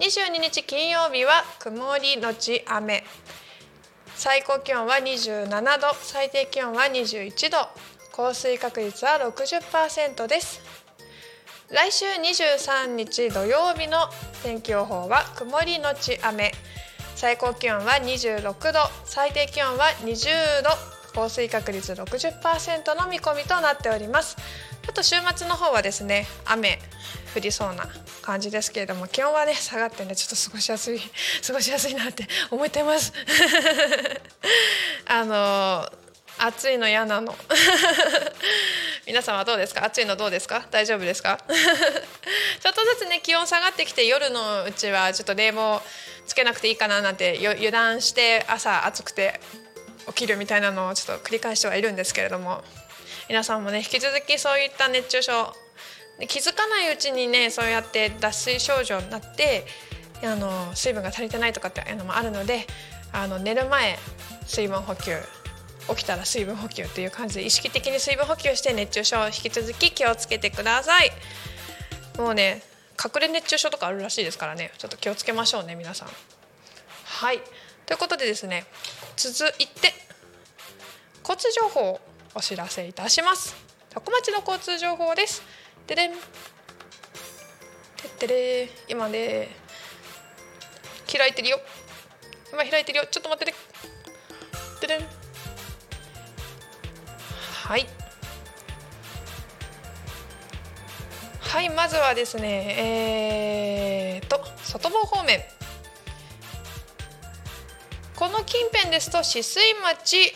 [0.00, 3.04] 22日金曜日は曇りのち雨。
[4.16, 5.48] 最高気温は27
[5.78, 7.58] 度最低気温は21度
[8.12, 10.62] 降水確率は60%です。
[11.70, 13.98] 来週23日土曜日の
[14.42, 16.52] 天気予報は曇りのち雨
[17.14, 20.70] 最高気温は26度最低気温は20度
[21.20, 24.36] 降水確率60%の見込みとなっております。
[24.36, 26.78] ちょっと週末の方はですね雨。
[27.36, 27.86] 降りそうな
[28.22, 30.98] 感じですけれども気温はね下がってねちょっと過ごしやすい
[31.46, 33.12] 過ごしやすいなって思ってます。
[35.06, 35.86] あの
[36.38, 37.34] 暑いの嫌なの。
[39.06, 39.84] 皆さんはどうですか？
[39.84, 40.66] 暑いのどうですか？
[40.70, 41.38] 大丈夫ですか？
[41.46, 45.80] ちょっとずつね気温下がってきて夜のうちはちょっと冷房
[46.26, 49.40] つけなくていいかななんて油断して朝暑くて
[50.08, 52.64] 起きるみたいなのをちょっと繰り返してはいるんですけれども
[53.28, 55.54] 皆さんもね引き続きそういった熱中症
[56.18, 59.66] で気づかないうちにねそうやって脱水症状になって
[60.24, 62.66] あの水分が足りてないとかっていうのもあるので
[63.12, 63.98] あの寝る前
[64.46, 65.16] 水分補給
[65.88, 71.10] 起きたら水分補給っていう感じで意識的に水分補給して熱中症を引き続き気をつけてください。
[72.18, 72.62] もうね
[73.02, 74.72] 隠れ熱中症とかあるらしいですからね。
[74.78, 76.08] ちょっと気をつけましょうね皆さん。
[77.04, 77.40] はい。
[77.84, 78.64] ということでですね
[79.16, 79.92] 続いて
[81.20, 82.00] 交通情報を
[82.34, 83.54] お知らせいたします。
[83.90, 85.42] 多古町の交通情報です。
[85.86, 86.12] ででん。
[86.12, 86.18] て
[88.08, 89.48] ってれ今ね
[91.10, 91.60] 開いてるよ。
[92.52, 93.06] 今開いてるよ。
[93.08, 93.52] ちょっと待って
[94.80, 95.06] てででん。
[97.52, 97.86] はい。
[101.40, 105.40] はいまずはですねえー、と外房方面。
[108.16, 110.34] この近辺ですと止水町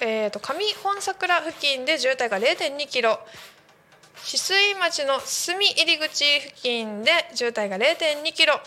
[0.00, 3.18] えー、と上本桜付近で渋滞が0.2キロ。
[4.26, 8.58] 止水町の住入り口付近で渋滞が0.2キロ。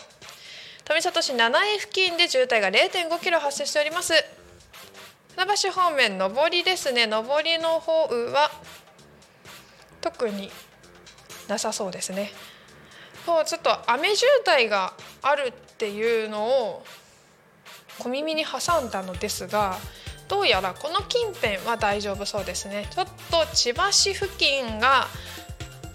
[0.86, 4.14] 富里市七重付近で渋滞が0.5キロ発生しております。
[5.36, 7.06] 船橋方面上りですね。
[7.06, 7.92] 上りの方
[8.32, 8.50] は
[10.00, 10.50] 特に
[11.46, 12.32] なさそうですね。
[13.26, 16.82] もうちょっと雨渋滞があるっていうのを
[17.98, 19.76] 小耳に挟んだのですが
[20.26, 22.86] どうやらこの近辺は大丈夫そうですね。
[22.90, 25.06] ちょっと千葉市付近が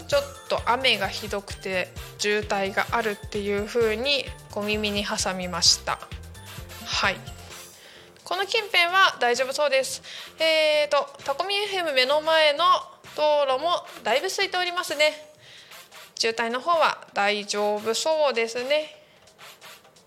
[0.07, 5.99] ちょっと雨がひどくて渋滞があるっていう風に小耳に挟みました。
[6.85, 7.17] はい。
[8.23, 10.01] この近辺は大丈夫そうです。
[10.39, 12.63] えーとタコミ FM 目の前の
[13.15, 15.13] 道路もだいぶ空いておりますね。
[16.17, 19.01] 渋滞の方は大丈夫そうですね。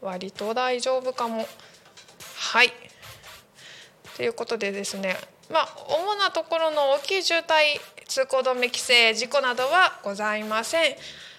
[0.00, 1.46] 割と大丈夫かも。
[2.36, 2.72] はい。
[4.16, 5.16] ということでですね。
[5.50, 10.94] まあ主なところの大きい渋滞通行止め規制事故などはございません。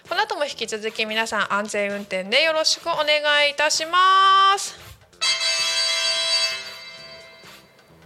[0.08, 4.78] この後も引き続き皆さん安全運転でよろしくお願いいたします。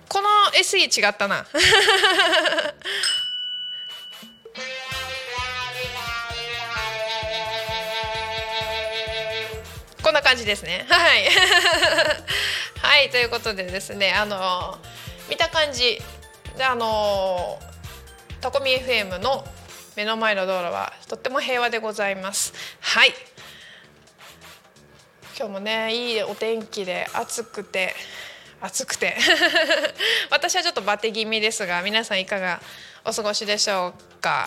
[0.08, 1.44] この SE 違ったな。
[10.02, 10.86] こんな感じですね。
[10.88, 11.28] はい。
[12.80, 14.78] はいということでですねあの
[15.28, 16.00] 見た感じ。
[16.56, 17.58] であの
[18.44, 19.42] タコミ FM の
[19.96, 22.52] 目の前の道路はとっても平和でございます。
[22.78, 23.14] はい。
[25.34, 27.94] 今日もねいいお天気で暑くて
[28.60, 29.16] 暑くて。
[30.28, 32.60] 私はちょっとバテ気味ですが皆さんいかが
[33.02, 34.46] お過ごしでしょうか？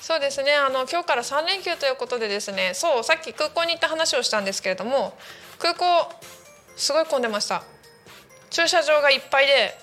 [0.00, 5.16] そうですねあの今日から3連休ということでですねそうさっき空港に行った話をしたんですけれども
[5.60, 6.12] 空港
[6.76, 7.62] すごい混んでました。
[8.50, 9.78] 駐車場がいっぱいで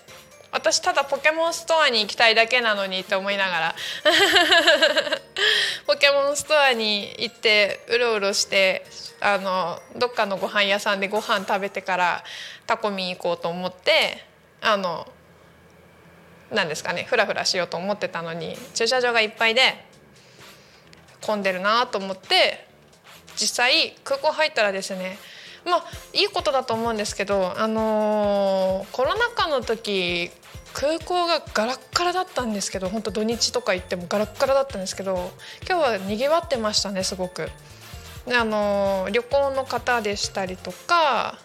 [0.51, 3.75] 私ただポケモンストアに行きたいだけなのにって思いながら。
[5.85, 8.85] ポケモンストアに行ってうろうろして
[9.19, 12.23] あのどっかのご飯屋さんでご飯食べてから
[12.65, 14.23] タコミ行こうと思って
[14.61, 15.07] あの
[16.51, 19.85] なんですかねフラフラしようと思ってたのに駐車場がいっぱいで
[21.21, 22.65] 混んでるなと思って
[23.35, 25.17] 実際空港入ったらですね
[25.66, 30.32] まあいいことだと思うんですけどあのーコロナ禍の時
[30.74, 35.32] 空港がガラッガラだったんですけど本当土日とか行ってもガラッガラだったんですけど
[35.68, 37.49] 今日はにぎわってましたねすごく。
[38.26, 41.38] であのー旅行の方でしたりとか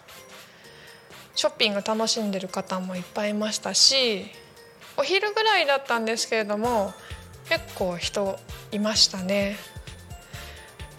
[1.35, 4.25] ショッピング楽しんでる方もいっぱいいましたし
[4.97, 6.93] お昼ぐらいだったんですけれども
[7.49, 8.39] 結構人
[8.71, 9.74] いましたね。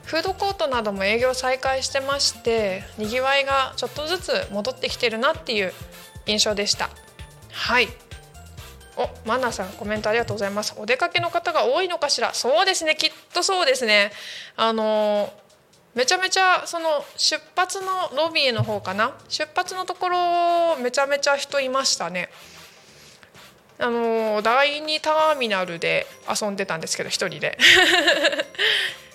[0.06, 5.72] フードコートなども営業再開してましてにぎわいがちょっとずつ戻ってきてるなっていう
[6.26, 6.90] 印象でした。
[7.52, 7.88] はい。
[8.96, 10.74] おマナさんコメントありがとうございます。
[10.78, 12.32] お出かけの方が多いのかしら？
[12.32, 12.94] そうですね。
[12.96, 14.10] きっとそうですね。
[14.56, 15.32] あの
[15.94, 17.86] めちゃめちゃその出発の
[18.16, 19.12] ロビーの方かな？
[19.28, 22.28] 出発のところめちゃめちゃ人いましたね。
[23.78, 27.58] あの第2ターミナルで遊んでたんですけど一人で。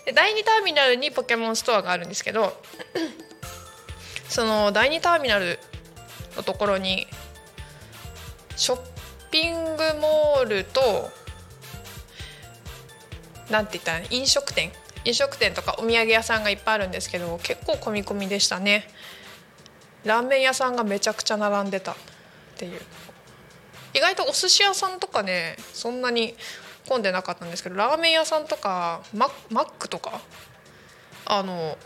[0.05, 2.59] で第2ターミナルにポケモンストアがあるんですけど
[4.29, 5.59] その第2ターミナル
[6.35, 7.07] のところに
[8.55, 8.79] ショッ
[9.31, 11.09] ピングモールと
[13.49, 14.71] なんて言ったら飲食店？
[15.03, 18.87] 飲食店とかお土産屋さんがいっぱいあるんですけど結構混み込みでしたね。
[20.05, 21.95] ラーメン屋さんがめちゃくちゃ並んでたっ
[22.57, 22.79] ていう。
[23.93, 26.35] 意外とお寿司屋さんとかねそんなに
[26.91, 30.19] 混んでなかったんですけどラーメン屋さんとかママックとか
[31.25, 31.77] あの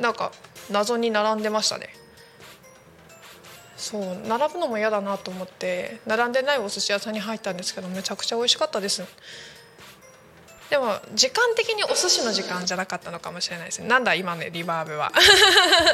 [0.00, 0.32] なんか
[0.70, 1.94] 謎に並んでましたね。
[3.76, 9.04] そう並ぶのも嫌だなと思って並んでないお寿司屋さんに入ったんですけどめちゃくちゃ美味しかったです。
[10.68, 13.88] でも時間的にお寿司の時間じゃなかったのかもしれないですね。
[13.88, 15.12] なんだ今のリバーブは。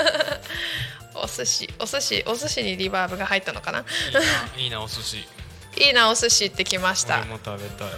[1.14, 3.80] お寿司お寿司お寿司にリバーブが入ったのかな？
[3.80, 4.20] いいな
[4.57, 5.18] いいなお寿司。
[5.76, 7.18] いいなお寿司ってきました。
[7.18, 7.88] 俺も食べたい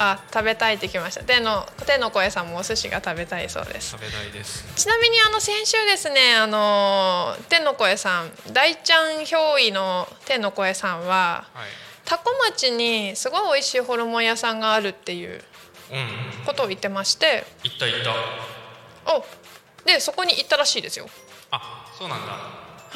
[0.00, 1.24] あ食べたいってきました。
[1.24, 3.90] 天の天の声さんもお寿司が食べたいそうです。
[3.90, 4.64] 食べたいです。
[4.76, 11.66] ちなみにあの先週ですねあの天の声さん大ちゃん憑依の天の声さんははい。
[12.04, 15.42] 多古町にすごい美味しいホルモン屋さんがあるっていう
[15.90, 15.94] う
[16.42, 17.44] んことを言ってまして。
[17.64, 18.14] 行った行った。
[19.14, 19.24] お
[19.84, 21.06] でそこに行ったらしいですよ。
[21.50, 22.32] あそうなんだ。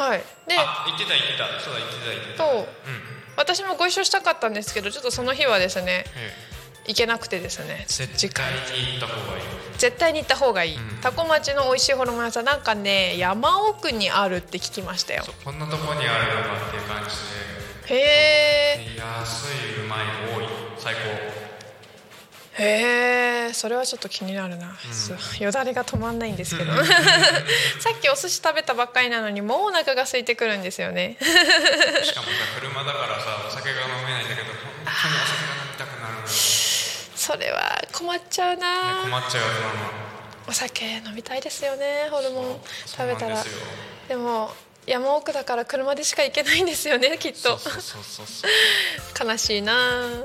[0.05, 0.19] はい。
[0.47, 1.61] であ行ってた行ってた。
[1.61, 2.45] そうだ行ってた行ってた。
[2.45, 3.23] とうん。
[3.35, 6.52] 私もご一緒したかったんですけどちょっとその日はですねえ
[6.87, 7.83] 行けなくてですね。
[7.83, 9.43] え絶対に行った方がいい。
[9.79, 11.01] 絶対に行った方がいい、うん。
[11.01, 15.25] 多古町の美味しいホルモン屋さんなんかね山奥にあるって聞きましたよ。
[15.45, 17.03] こんなとこにあるのかっていう感
[17.89, 18.95] じへえ。
[18.95, 19.47] で安
[19.79, 19.99] いうまい
[20.35, 20.47] 多い。
[20.79, 21.01] 最高。
[22.55, 23.53] へえ。
[23.53, 25.45] それはちょっと気になるな、そう。
[25.45, 26.73] よだれが止まんないんですけど。
[27.81, 31.17] さっきお寿司食べたばっかりなのにもうお腹が空いてくるんですよね。
[31.21, 36.33] しかもさ車だからさお酒が飲めないんだけど本当にお酒が飲みたくなるのよ、ね、
[37.23, 39.45] それは困っちゃうな、困っちゃう
[40.49, 42.61] お酒飲みたいですよねホルモン。
[42.85, 43.37] 食べたら。
[44.09, 44.51] でも
[44.89, 47.61] 山奥だから車でしか行けないんですよねきっと。
[49.25, 49.73] 悲しいな。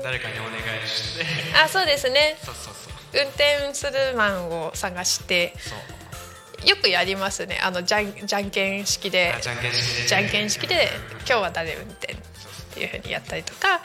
[0.02, 1.24] 誰かにお願いして。
[1.62, 2.36] あそうですね。
[2.42, 3.22] そうそうそう。
[3.22, 5.54] 運転するマンを探して。
[6.66, 9.34] よくやりますねあのじゃんじゃんけん式で。
[9.38, 10.08] あじゃんけん式で。
[10.08, 10.88] じゃんけん式で
[11.18, 12.16] 今日は誰運転っ
[12.74, 13.78] ていうふうにやったりとか、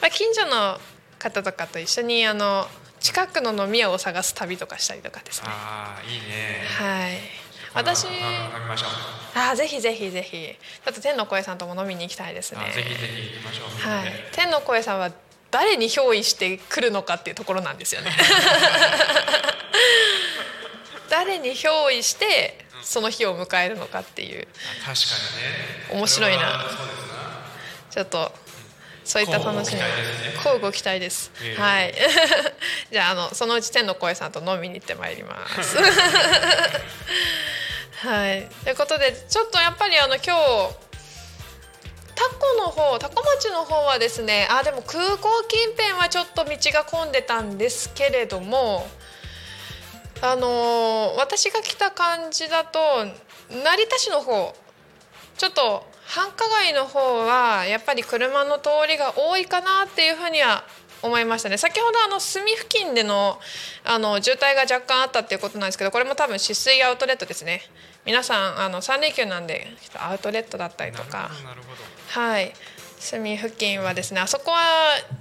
[0.00, 0.80] まあ、近所の
[1.20, 2.66] 方とかと一緒にあの
[2.98, 5.48] 近くの飲み屋を探す旅とかしたりとかですね。
[5.48, 6.64] ああいいね。
[6.66, 7.18] はい。
[7.72, 8.10] 私あ
[8.52, 8.88] あ飲みましょう。
[9.34, 10.56] あーぜひぜひぜひ。
[10.84, 12.60] だって天の声さんとも飲みに行きたいですね。
[12.68, 15.12] あぜひぜひ行きましょうはで、い、天の声さんは
[15.50, 18.10] 誰に憑依してくるのかっていうところなんですよね。
[21.08, 24.46] 誰に憑依してその日を迎えるのかっていう。
[24.84, 24.92] 確か
[25.90, 26.00] にね。
[26.00, 26.38] 面白いな。
[26.38, 27.20] それはそうですな。
[27.90, 28.32] ちょっと
[29.10, 29.80] そういった楽しみ。
[30.40, 31.32] 乞うご期待です。
[31.58, 31.92] はい。
[32.92, 35.76] じゃああのそのうち天の声さんと飲みに行ってまいります。
[38.06, 38.48] はい。
[38.62, 40.30] ということでちょっとやっぱりあの今日
[42.14, 48.88] タコの方タコ町の方はですねあでも空港近辺はちょっと道が混んでたんですけれども
[50.22, 52.78] あのー私が来た感じだと
[53.48, 54.54] 成田市の方
[55.36, 60.64] ちょっと繁華街の方はやっぱり車の通りが多いかなっていうふうには
[61.02, 61.56] 思いましたね。
[61.56, 63.38] 先ほどあの隅付近での
[63.84, 67.62] あの渋滞が若干あったっていうことなんですけどこれも多分止水アウトレットですね。
[68.04, 71.30] 皆さんあの3連休なんでアウトレットだったりとか。
[72.08, 72.52] はい。
[72.98, 74.58] 隅付近はですねあそこは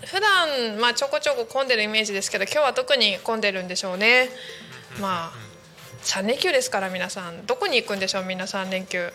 [0.05, 4.29] 普段まあちょこちょこ混んでるイメージですけど今日は特に混んでるんでしょうね。
[4.99, 5.31] まあ
[6.01, 7.45] 3連休ですから皆さん。
[7.45, 9.13] どこに行くんでしょうみんな3連休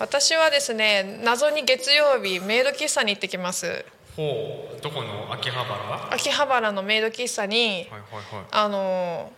[0.00, 3.84] 私はですね謎に月曜日メイド喫茶に行ってきます。
[4.16, 5.30] ほうどこの？
[5.32, 5.78] 秋葉原？
[5.90, 8.06] は秋葉原のメイド喫茶にいはいは
[8.42, 8.44] い。
[8.50, 9.30] あの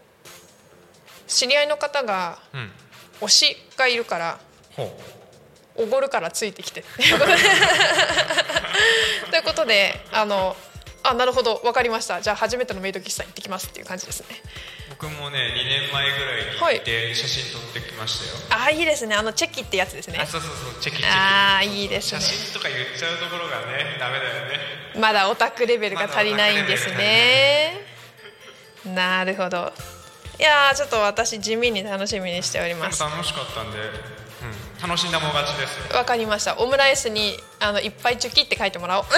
[1.26, 2.70] 知り合いの方がうん。
[3.20, 4.38] 推しがいるから
[4.76, 4.84] ほ
[5.76, 5.82] う。
[5.84, 6.84] おごるからついてきて。
[9.30, 10.56] ということであの
[11.04, 11.60] あなるほど。
[11.64, 12.20] 分かりました。
[12.20, 14.36] じゃあ初めてのメイド喫茶行ってきますっていう感じですね。
[14.90, 19.16] 僕もね2年前ぐらいに行って写真撮ってきましたよ、あいいですね。
[19.16, 20.18] あのチェキってやつですね。
[20.22, 24.58] あそうそうそうチェキあーいいです写ね真とか言っちゃうところがねダメだよね。
[25.00, 27.80] まだオタクレベルが足りないんですね。
[28.84, 29.72] なるほど。
[30.38, 33.02] いやーちょっと私地味に楽しみにしております。
[33.02, 35.94] 楽しかったんで、うん、楽しんだもん勝ちです。
[35.96, 36.58] わかりました。
[36.58, 39.04] オムライスにあのいっぱいチュキって書いてもらおう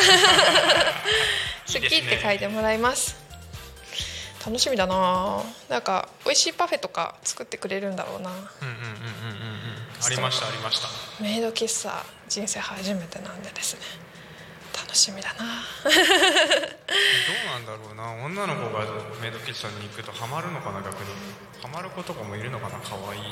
[1.67, 3.17] チュキって書いてもらいます。
[4.45, 5.43] 楽しみだな。
[5.71, 8.31] なんか美味しいパフェとか作ってくれるんだろうな。
[8.31, 9.65] うんうんうんうんうんうん
[10.05, 10.89] ありましたありました。
[11.23, 13.81] メイド喫茶人生初めてなんでですね。
[14.77, 15.39] 楽しみだな。
[15.39, 15.95] どう
[17.47, 18.25] なんだろうな。
[18.25, 18.85] 女の子が
[19.23, 21.11] メイド喫茶に行くとハマるのかな逆に。
[21.63, 22.79] ハマる子とかもいるのかな。
[22.81, 23.29] 可愛いで。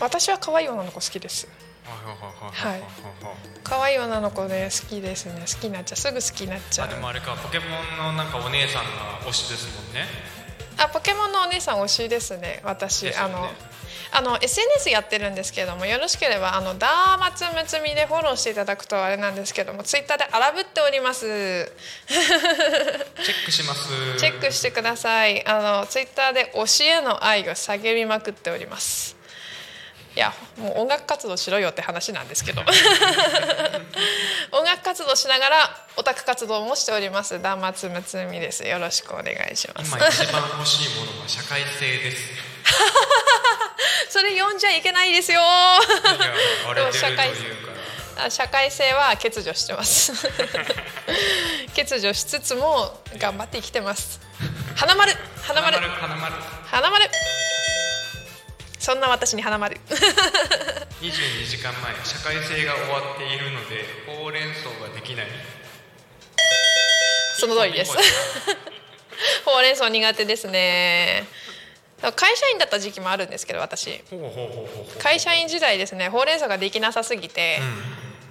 [0.00, 1.46] 私は可愛い女の子好きです
[1.88, 2.88] はいはいはいいはい
[3.64, 10.04] 可愛い女の子で好きですね好きになっちゃうすぐ好きになっちゃうでもあれかポケモンのなんかお姉さんが推しですもんね
[10.78, 13.48] あポケモンのお姉さん推しですね私ねあの
[14.10, 21.26] あの SNS やってるんですけれどもよろしければあのダーマツムツミでフォローしていただくとあれなんですけどもツイッターで荒ぶっております
[22.06, 29.17] チェックしますチェックしてくださいあのツイッターで推しへの愛を叫びまくっております
[30.18, 32.62] いやもう音楽活動しろよって話なんですけど。
[34.50, 37.40] 音楽活動しながらオタク活動もしております。
[37.40, 38.66] ダーマツムツミです。
[38.66, 39.92] よろしくお願いします。
[39.96, 42.18] 今一番欲しいものは社会性です。
[44.10, 45.40] それ読んじゃいけないですよ。
[45.40, 45.48] いや
[46.66, 47.72] 割れてるというか。
[48.16, 50.12] ら あ社会性は欠如してます。
[51.76, 54.20] 欠如しつつも頑張って生きてます。
[54.74, 55.16] 花丸。
[55.42, 56.34] 花丸花丸。
[56.66, 57.08] 花丸
[58.88, 59.76] そんな私に花丸。
[59.76, 65.26] 22時間前社会性が終わっているのでほうれん草ができない。
[67.38, 67.94] その通りです
[69.44, 71.26] ほうれん草苦手ですね。
[72.16, 74.02] 会社員だった時期もあるんですけど私。
[74.08, 75.02] ほうほうほうほうほう。
[75.02, 76.08] 会社員時代ですね。
[76.08, 77.60] ほうれん草ができなさすぎて、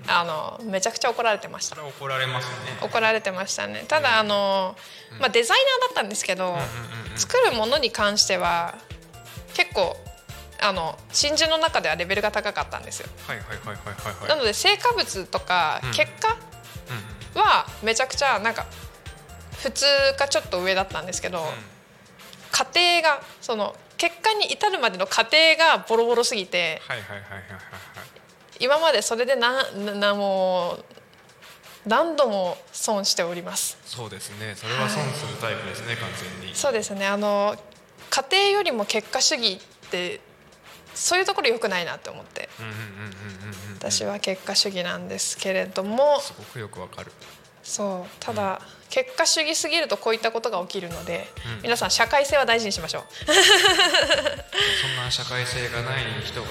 [0.07, 1.75] あのめちゃくちゃ怒られてました。
[1.85, 2.79] 怒られますね。
[2.81, 3.85] 怒られてましたね。
[3.87, 4.75] ただあの、
[5.19, 6.57] まあ、デザイナーだったんですけど、
[7.15, 8.73] 作るものに関しては
[9.53, 9.95] 結構
[10.59, 13.09] あの真珠の中ではレベルが高かったんですよ。
[13.27, 14.29] はいはいはいはいはいはい。
[14.29, 15.91] なので成果物とかうん。
[15.91, 16.35] 結果
[17.35, 18.65] はめちゃくちゃなんか
[19.59, 19.85] 普通
[20.17, 21.45] かちょっと上だったんですけど、
[22.51, 27.61] 過程がその結果に至るまでの過程がボロボロすぎてはいはいはいはいはいはい。
[28.59, 30.85] 今までそれでなななもう
[31.85, 33.77] 何度も損しております。
[33.85, 34.55] そうですね。
[34.55, 36.09] それは損するタイプですね、完
[36.41, 36.55] 全に。
[36.55, 37.05] そうですね。
[37.07, 37.55] あの
[38.09, 40.19] 家庭よりも結果主義って
[40.97, 42.49] そういうところ良くないなって思って。
[42.59, 46.19] うんうんうんうんうんうん私は結果主義なんですけれども。
[46.19, 47.11] すごくよくわかる。
[47.63, 48.15] そう。
[48.19, 51.27] ただ結果主義すぎるとこういったことが起きるので
[51.61, 53.03] 皆さん社会性は大事にしましょう。
[53.25, 56.47] そんな社会性がない人が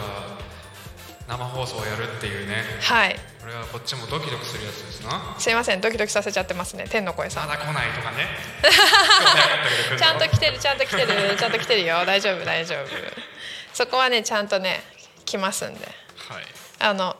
[1.26, 2.64] 生放送をやるっていうね。
[2.80, 3.18] はい。
[3.40, 5.34] これはこっちもドキドキするやつですな。
[5.38, 5.80] すいません。
[5.80, 6.86] ドキドキさせちゃってますね。
[6.88, 7.48] 天の声さん。
[7.48, 8.28] まだ来ないとかね。
[9.98, 12.04] ちゃんと来てるちゃんと来てるちゃんと来てるよ。
[12.04, 13.35] 大丈夫大丈夫
[13.76, 14.80] そこはねちゃんとね
[15.26, 15.80] 来ますんで。
[15.80, 16.44] はい。
[16.78, 17.14] あの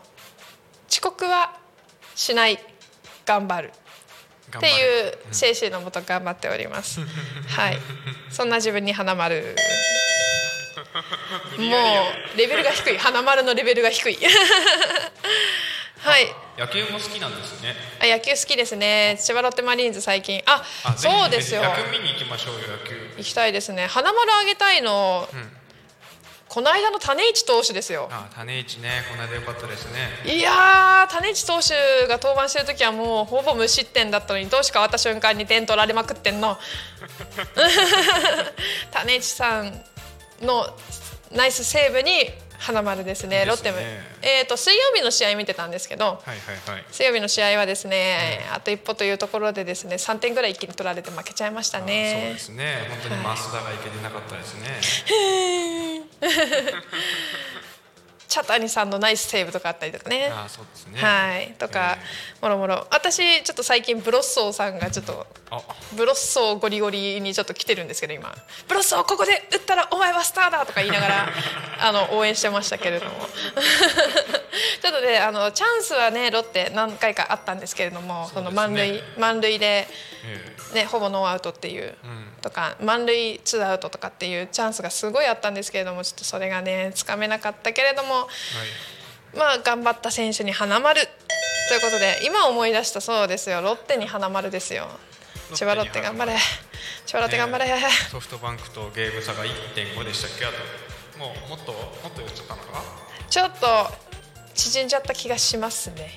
[0.91, 1.53] 遅刻は
[2.15, 2.59] しない
[3.27, 3.73] 頑張る。
[4.57, 7.01] っていう精神のもと頑張っております。
[7.49, 7.79] はい、
[8.31, 9.55] そんな自分に花丸。
[11.59, 11.77] も
[12.35, 12.97] うレベルが低い。
[12.97, 14.17] 花丸のレベルが低い。
[16.01, 16.35] はい。
[16.57, 17.77] 野球も好きなんですね。
[18.01, 19.19] あ野球好きですね。
[19.21, 20.43] 千葉ロッテマリーンズ最近。
[20.47, 20.65] あ
[20.97, 21.63] そうですよ。
[21.63, 23.15] 野球見に行きましょうよ野球。
[23.19, 23.87] 行きたいですね。
[23.87, 25.29] 花丸あげたいの、
[26.57, 28.09] この間の種市投手ですよ。
[28.11, 29.03] あ種市ね。
[29.11, 30.35] この間良かったですね。
[30.35, 36.57] いやー種市投手が登板してる時はもうほぼ無失点だったのに投手変わった瞬間に点取られまくってんの。
[38.91, 39.85] 種市さん
[40.41, 40.75] の
[41.31, 43.79] ナイスセーブに花丸ですねロッテも、
[44.23, 46.85] えー、と水曜日の試合見てたんですけどはいはいはい。
[46.91, 52.87] 水曜日の試合はですね、あと一歩というところでですね3点ぐらい一気に取られて負けちゃいましたそうねですね。
[52.89, 54.67] 本当に増田がいけてなかったですね
[58.29, 60.31] 茶谷さんのナイスセーブとかあったりとかね。
[60.33, 61.01] あそうですね。
[61.01, 61.55] はい。
[61.59, 61.99] とか、
[62.41, 62.87] もろもろ。
[62.91, 65.63] 私ちょっと最近ブロッソーさんがちょっとあ。
[65.97, 68.35] ブロッソーゴリゴリにちょっと来てるんですけど今。
[68.69, 71.29] ブロッソーここで打ったらお前はスターだとか言いながら
[71.81, 73.13] あの応援してましたけれども
[74.83, 79.89] ちょっとねあのチャンスはねロッテ何回かあったんですけれどもその満塁満塁で、
[80.73, 81.95] えね、ほぼノーアウトっていう、
[82.43, 88.29] とか満塁ツーアウトとかっていうチャンスがすごいあったんですけれどもちょっとそれがねつかめなかったけれどもえはい。
[89.35, 91.01] まあ頑張った選手に花丸。
[91.69, 93.61] ということで今思い出したそうですよ。
[93.61, 94.89] ロッテに花丸ですよ。
[95.53, 96.37] 千葉ロッテ頑張れ。
[97.07, 100.45] 千葉ロッテ頑張れ、ねソフトバンクとゲーム差が1.5でしたっけ？
[100.47, 101.79] あともうもっとも
[102.09, 102.85] っと言っちゃったのか
[103.29, 103.67] ちょっと
[104.57, 106.11] 縮んじゃった気がしますね。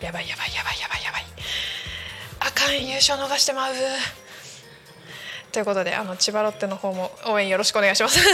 [0.00, 1.24] やばいやばいやばいやばいやばい。
[2.40, 3.74] あかん優勝逃してまう。
[5.52, 8.18] ということであの千葉ロッテの方も応援よろしくお願いします。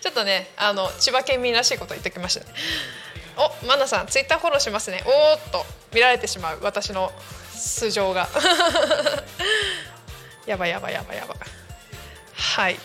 [0.00, 2.52] ちょっとねあの千葉県民らしいこと言ってきましたね。
[3.36, 5.02] おマナさんツイッターフォローしますね。
[5.06, 6.60] おーっと見られてしまう。
[6.62, 7.12] 私の
[7.52, 8.28] 素性が。
[10.46, 11.38] やばいやばいやばいやばい。
[12.34, 12.78] はい。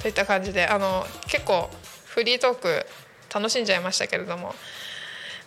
[0.00, 1.70] といった感じであの結構
[2.06, 2.86] フリートーク
[3.32, 4.54] 楽しんじゃいましたけれども。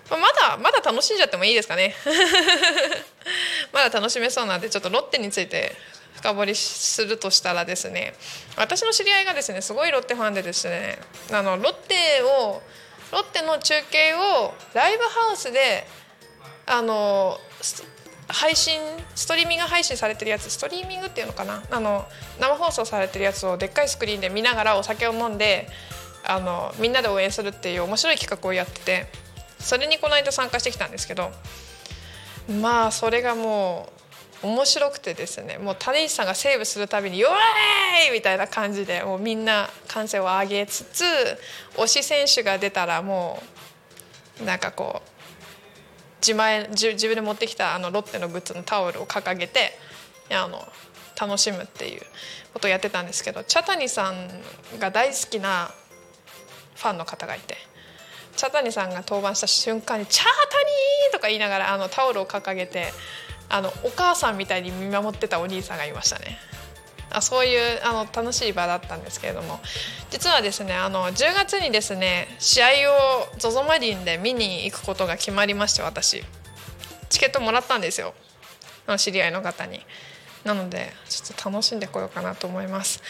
[0.10, 1.96] ままだまだ楽しんじゃってもいいですかね。
[3.74, 5.76] まだ楽しめそうなんでちょっとロッテについて
[6.18, 8.14] 深掘りするとしたらですね。
[8.56, 11.00] 私の知り合いがですねすごいロッテファンでですね。
[11.32, 12.62] あのロッテを
[13.12, 15.88] ロッテの中継をライブハウスで
[16.68, 17.40] あの
[18.28, 18.80] 配信
[19.16, 21.64] ストリーミング配信されてるやつストリーミングっていうのかな？
[21.72, 22.08] あの
[22.40, 25.68] 生放送されてるやつをでっかいスクリーンで見ながらお酒を飲んで
[26.28, 29.08] あのみんなで応援するっていう面白い企画をやってて
[29.60, 31.32] それにこの間参加してきたんですけど
[32.62, 33.90] まあそれがも
[34.44, 41.04] う面白くてですねもう種市さんがセーブするたびに「よーい!」みたいな感じでもうみんな歓声を上げつつ
[41.76, 43.42] 推し選手が出たらも
[44.42, 45.10] うなんかこう
[46.22, 49.78] 自前自自分で持ってきたあのロッテのグッズのタオルを掲げて
[50.32, 50.68] あの
[51.20, 52.02] 楽しむっていう
[52.54, 54.30] ことをやってたんですけど茶谷さん
[54.80, 55.72] が大好きな
[56.76, 57.58] ファンの方がいて。
[58.36, 60.32] 茶谷さんが登板した瞬間に「茶谷!」
[61.14, 62.94] とか言いながらあのタオルを掲げて
[63.50, 66.38] あのお母さんみたいに見守ってたお兄さんがいましたね。
[67.12, 69.60] あそういうあの楽しい場だったんですけれども。
[70.10, 76.24] 実はですねあの10月にですね試合を ZOZO マリンで見に行くことが決まりまして私。
[77.10, 78.14] チケットもらったんですよ。
[78.98, 79.86] 知り合いの方に。
[80.44, 83.02] なのでちょっと楽しんでこようかなと思います。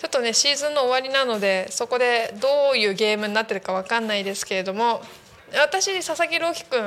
[0.00, 5.02] ちょっとねシーズンの終わりなのでそこでどういうゲームになってるかわかんないですけれども
[5.52, 6.80] 私佐々木朗希君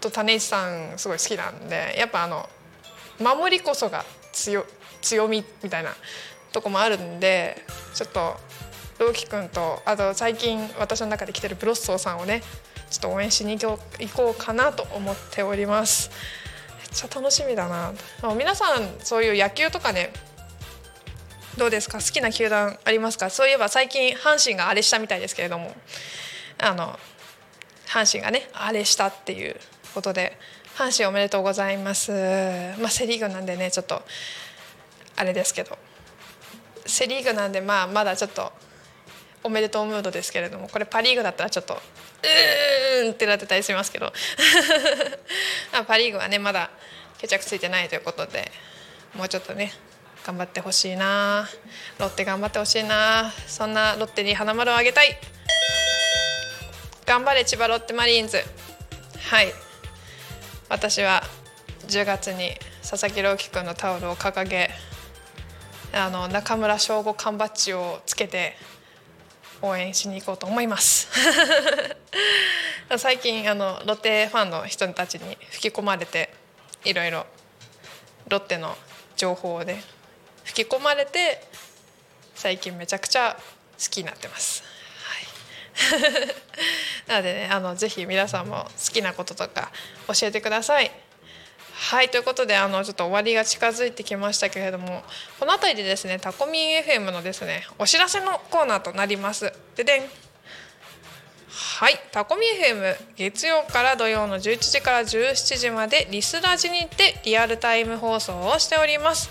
[0.00, 2.48] と種市さんすごい好きなんでやっぱあの
[3.18, 4.64] 守りこそが強
[5.02, 5.90] 強みみたいな
[6.52, 8.36] とこもあるんでちょっと
[9.00, 12.42] 朗希君とあと最近私の中で来てるブロッソーさんをね
[12.88, 13.78] ちょっと応援しに行
[14.14, 16.10] こうかなと思っております。
[16.78, 17.92] めっちゃ楽しみだな。
[18.34, 20.10] 皆さんそういう野球とかね
[21.58, 21.98] どうですか？
[21.98, 23.30] 好きな球団ありますか？
[23.30, 25.74] そういえば最近阪神があれしたみたいですけれども。
[26.60, 26.98] あの
[27.86, 29.56] 阪神がねあれしたっていう
[29.94, 30.36] ことで
[30.76, 32.10] 阪神おめでとうございます。
[32.78, 34.02] まあセ・リーグなんでねちょっと
[35.16, 35.78] あれですけど。
[36.86, 38.52] セ・リーグなんでまあまだちょっと
[39.44, 44.12] おめでとうムードですけれどもこれパ・リーグだったらちょっとうーんってなってたりしますけど。
[45.86, 46.70] パ・リーグはねまだ
[47.18, 48.50] 決着ついてないということで
[49.14, 49.72] もうちょっとね
[50.28, 51.48] 頑張ってほしいな。
[51.98, 53.32] ロッテ頑張ってほしいな。
[53.46, 55.16] そんなロッテに花丸をあげたい。
[57.06, 58.36] 頑張れ千葉ロッテマリーンズ。
[59.30, 59.54] はい。
[60.68, 61.22] 私は
[61.86, 62.50] 10月に
[62.86, 64.68] 佐々木朗希君のタオルを掲げ
[65.94, 68.52] あの中村翔吾缶バッジをつけて
[69.62, 71.08] 応援しに行こうと思います。
[72.98, 76.34] 最近あのロッテファンの人たちに吹き込まれて
[76.84, 77.24] いろいろ
[78.28, 78.76] ロッテの
[79.16, 79.82] 情報をね
[80.48, 81.42] 吹き込まれて
[82.34, 84.62] 最近めちゃくちゃ好きになってます。
[87.06, 89.70] なのでねあのぜひ皆さんも好きなこととか
[90.08, 90.90] 教えてください。
[91.74, 95.04] はいということであのちょっと終わりが近づいてきましたけれども
[95.38, 99.52] この辺りでですねタコミン FM のですねお知らせのコーナーとなります。
[99.76, 100.10] ででん
[101.50, 109.30] はいタコミ FM 月曜から土曜の11時から17時までリスラジにてリアルタイム放送をしております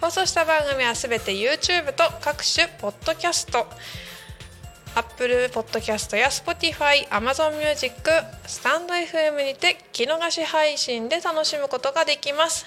[0.00, 3.66] 放送した番組はすべて YouTube と各種ポッドキャスト。
[4.94, 7.92] Apple Podcast や Spotify、Amazon Music、
[8.46, 12.66] スタンド FM にて聞き逃し配信で楽しむことができます。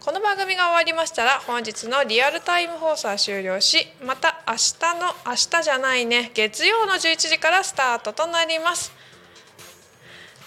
[0.00, 8.92] この番組が終わりましたら本日のリアルタイム放送は終了しまた明日の明日じゃないね月曜の11時からスタートとなります。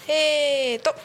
[0.08, 0.96] えーと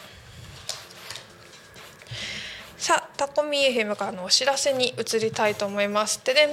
[2.79, 6.21] さあタコミ FM からのお知らせに移りたいと思います。
[6.25, 6.49] でで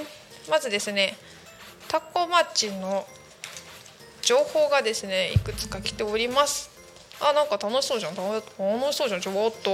[0.51, 1.17] まずですね
[1.87, 3.07] タコ町の
[4.21, 6.69] 情報がですねいくつか来ております。
[7.21, 8.15] あなんか楽しそうじゃん。
[8.15, 8.39] 楽
[8.93, 9.21] しそうじゃん。
[9.21, 9.71] ちょっと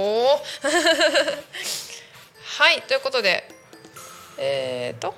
[2.64, 3.46] はいということで
[4.38, 5.14] えっ、ー、と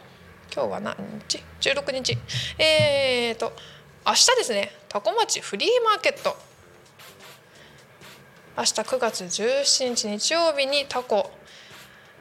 [0.52, 0.96] 今日は何
[1.28, 2.18] 日 ?16 日。
[2.58, 3.52] えっ、ー、と
[4.04, 6.36] 明日ですねタコ町フリーマーケット。
[8.56, 11.37] 明日9月17日日曜日にタコ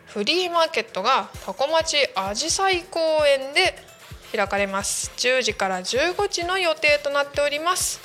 [0.07, 3.77] フリーマーケットがタコ町あじさい公園で
[4.35, 5.11] 開かれます。
[5.17, 7.99] 10時から15時の予定となっております。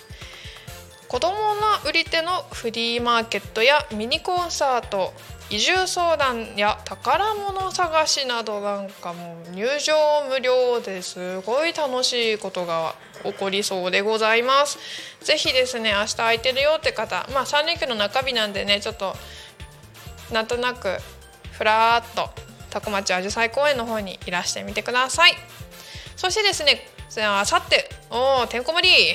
[1.08, 5.12] 子どもの売り手のフリーマーケットやミニコンサート
[5.50, 9.94] 移住相談や宝物探しなどなんかも入場
[10.30, 12.94] 無料ですごい楽しいことが
[13.24, 14.78] 起こりそうでございます。
[15.20, 19.14] ぜひですね明日空いてるよって方まあ3連休の中日なんでねちょっと
[20.32, 20.96] なんとなく
[21.62, 22.28] ふらっと
[22.70, 25.34] 多古町あじさい公園の方にいらしてみてください。
[26.16, 26.84] そしてですね
[27.24, 29.14] あさっておてんこ盛り。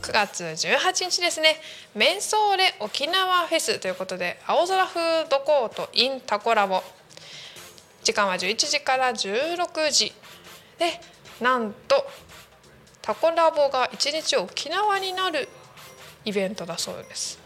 [0.00, 1.56] 9月18日ですね。
[1.96, 6.80] メンソーレ沖縄フェスということで青空フードコート in タコラボ。
[8.04, 10.12] 時間は11時から16時
[10.78, 11.00] で
[11.40, 12.06] なんと
[13.02, 15.48] タコラボが1日沖縄になる
[16.24, 17.40] イベントだそうです。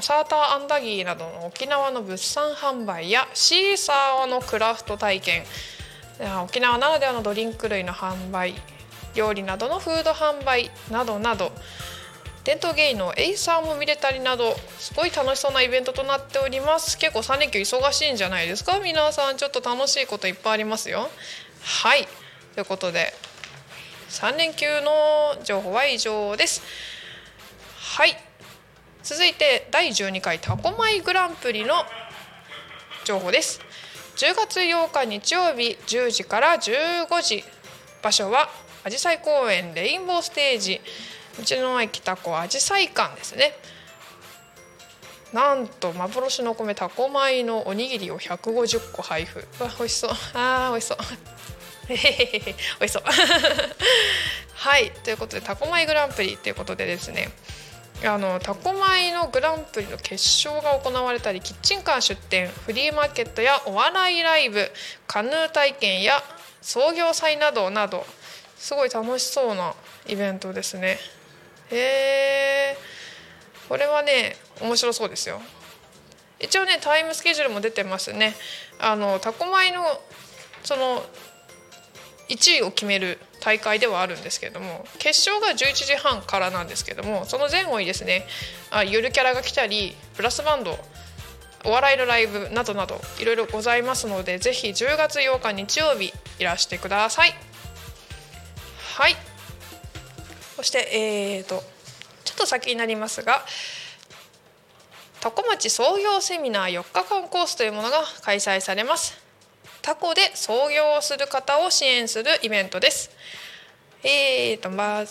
[0.00, 5.44] サーターアンダギーなどの沖縄の物産販売やシーサーのクラフト体験。
[6.44, 8.54] 沖縄ならではのドリンク類の販売
[9.14, 11.52] 料理などのフード販売などなど。
[12.44, 16.96] 伝統芸能エイサーも見れたりなどすごい楽しそうなイベントとなっております。
[16.96, 18.78] 結構3連休忙しいんじゃないですか？
[18.78, 21.08] 皆さんちょっと楽しいこといっぱいありますよ。
[21.62, 22.06] はい。
[22.54, 23.12] ということで
[24.10, 26.62] 3連休の情報は以上です。
[27.78, 28.16] はい。
[29.06, 31.74] 続いて第12回タコマイグランプリの
[33.04, 33.60] 情報です。
[34.16, 37.44] 10月8日日曜日10時から15時
[38.02, 38.48] 場所は
[38.82, 40.80] あじさい公園レインボーステージ。
[41.38, 43.52] 道の駅タコあじさい館ですね。
[45.32, 49.38] なんと幻の米タコ米のおにぎりを150個配布。
[49.62, 50.10] わ美味しそう。
[50.34, 50.98] あー美味しそう。
[52.80, 53.02] 美味しそう。
[54.52, 54.90] はい。
[54.90, 57.30] ということでタコ米グランプリということでですね。
[58.06, 64.68] あのタコ米のグランプリの決勝が行われたりキッチンカー出店フリーマーケットやお笑いライブ
[65.06, 66.22] カヌー体験や
[66.60, 68.04] 創業祭などなど
[68.56, 69.74] すごい楽しそうな
[70.06, 70.98] イベントですね。
[71.70, 72.76] へえ
[73.68, 75.40] これはね面白そうですよ。
[76.38, 78.34] 一応ねタイムスケジュールも出てますね。
[78.78, 79.84] あのタコ米の
[80.62, 81.04] その
[82.28, 88.26] 1位を決める大会ではあるんですけれども決勝が11時半からなんですけどもその前後にですね
[88.72, 90.76] あゆるキャラが来たりブラスバンド
[91.64, 97.34] お笑いのライブなどなどいろいろございますのでぜひ10月8日日曜日いらしてください。
[98.96, 99.16] はい。
[100.56, 101.62] そしてえーと
[102.24, 103.44] ちょっと先になりますが
[105.20, 109.25] タコ町創業セミナー4日間コースというものが開催されます。
[109.86, 113.08] タコで創業をする方を支援するイベントです。
[114.02, 115.04] えーとま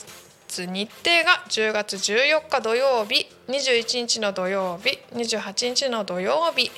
[0.49, 6.69] ず日程が10月14日土曜日21日の土曜日28日の土曜日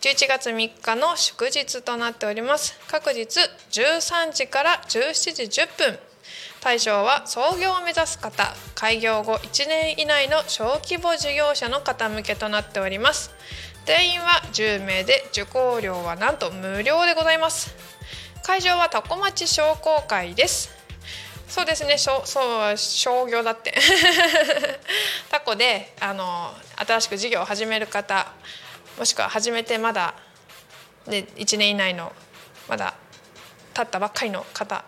[0.00, 2.78] 11月3日の祝日となっております。
[2.86, 3.40] 各日
[3.72, 5.98] 13時から17時10分
[6.60, 13.32] 対象は創業を目指す方開業後1年以内の小規模事業者の方向けとなっております。
[13.84, 17.74] 定員は10名で受講料はなんと無料でございます。
[18.44, 20.70] 会場はタコ町商工会です。
[21.48, 21.98] そうですね。
[21.98, 23.74] そう商業だって。
[25.30, 28.32] タコであの新しく事業を始める方
[28.98, 30.14] もしくは始めてまだ、
[31.06, 32.12] ね、1年以内の
[32.68, 32.94] まだ
[33.74, 34.84] 経ったばっかりの方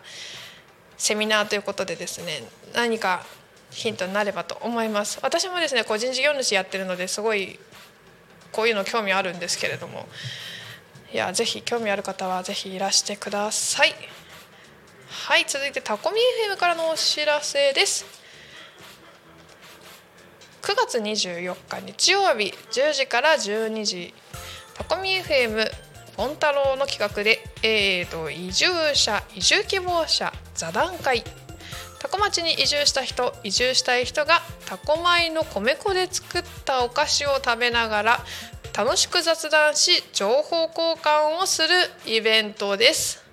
[0.97, 2.43] セミナーということでですね
[2.73, 3.25] 何か
[3.71, 5.19] ヒントになればと思います。
[5.21, 7.59] 私もですね個人事業主やってるのですごい
[8.55, 10.07] こういうの興味あるんですけれども。
[11.11, 13.93] いやぜひ興味ある方はぜひいらしてください。
[15.09, 16.17] はい続いてタコミ
[16.49, 18.05] FM からのお知らせです。
[20.61, 24.13] 9月24日日曜日10時から12時
[24.73, 25.69] タコミ FM
[26.15, 31.44] ポン太郎の企画で、えーと、移住者移住希望者座談会。
[31.99, 38.19] 多古町に移住した人移住したい人が多古米の米粉で作ったお菓子を食べながら
[38.77, 41.69] 楽しく雑談し情報交換をする
[42.05, 43.23] イベントです。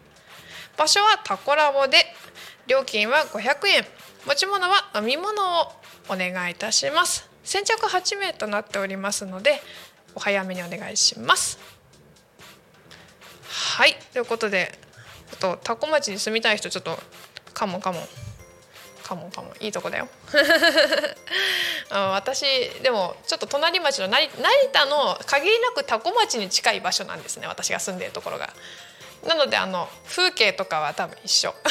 [0.77, 1.99] 場所はタコラボで
[2.67, 3.85] 料金は500円。
[4.25, 5.73] 持ち物は飲み物を
[6.09, 7.29] お願いいたします。
[7.43, 9.61] 先着8名となっておりますので
[10.15, 11.59] お早めにお願いします。
[13.49, 13.97] はい。
[14.13, 14.79] ということで
[15.33, 16.97] ちょっとタコ町に住みたい人ちょっと
[17.53, 17.99] カモカモ
[19.03, 20.09] カモカモいいとこだよ。
[21.91, 24.29] 私でもちょっと隣町の成
[24.73, 27.47] 田の限りなくタコ町に近い場所なんですね。
[27.47, 28.53] 私が住んでるところが。
[29.27, 31.55] なのであの風景とかは多分一緒。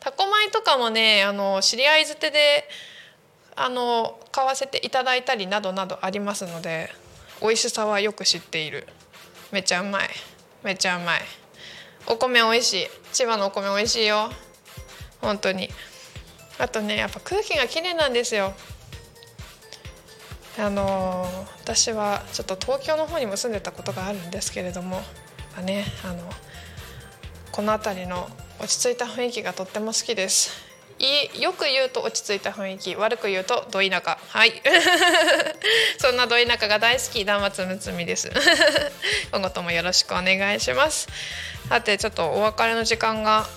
[0.00, 2.68] タコ米とかもねあの知り合い捨てで
[3.56, 6.90] あの買わせていただいたりなどなどありますので
[7.42, 8.86] 美味しさはよく知っている。
[9.50, 10.10] めっちゃうまい。
[10.62, 11.20] めっちゃうまい。
[12.06, 12.88] お米美味しい。
[13.12, 14.30] 千葉のお米美味しいよ。
[15.20, 15.70] 本当に。
[16.58, 18.54] あとねやっぱ空気が綺麗なんですよ。
[20.58, 21.26] あの
[21.62, 24.96] 私はちょっと東京の方にも住んでたことがあるんですけれども
[25.54, 26.18] まあねあの
[27.50, 30.70] この辺りの落ち着いた雰囲気がとっても好きです。
[30.98, 34.18] いよく言うと落ち着いた雰囲気悪く言うとど田舎。
[34.28, 34.52] はい。
[35.98, 38.30] そんなど田舎が大好き断末むつみです。
[39.32, 41.08] 今後ともよろしくお願いします。
[41.70, 43.48] さてちょっとお別れの時間が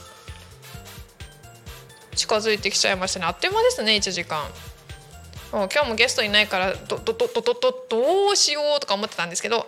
[2.14, 3.26] 近づいてきちゃいましたね。
[3.26, 4.44] あっという間ですね1時間。
[5.52, 9.68] もう今日もゲストいないからどどどどどどどうしようとか思ってたんですけど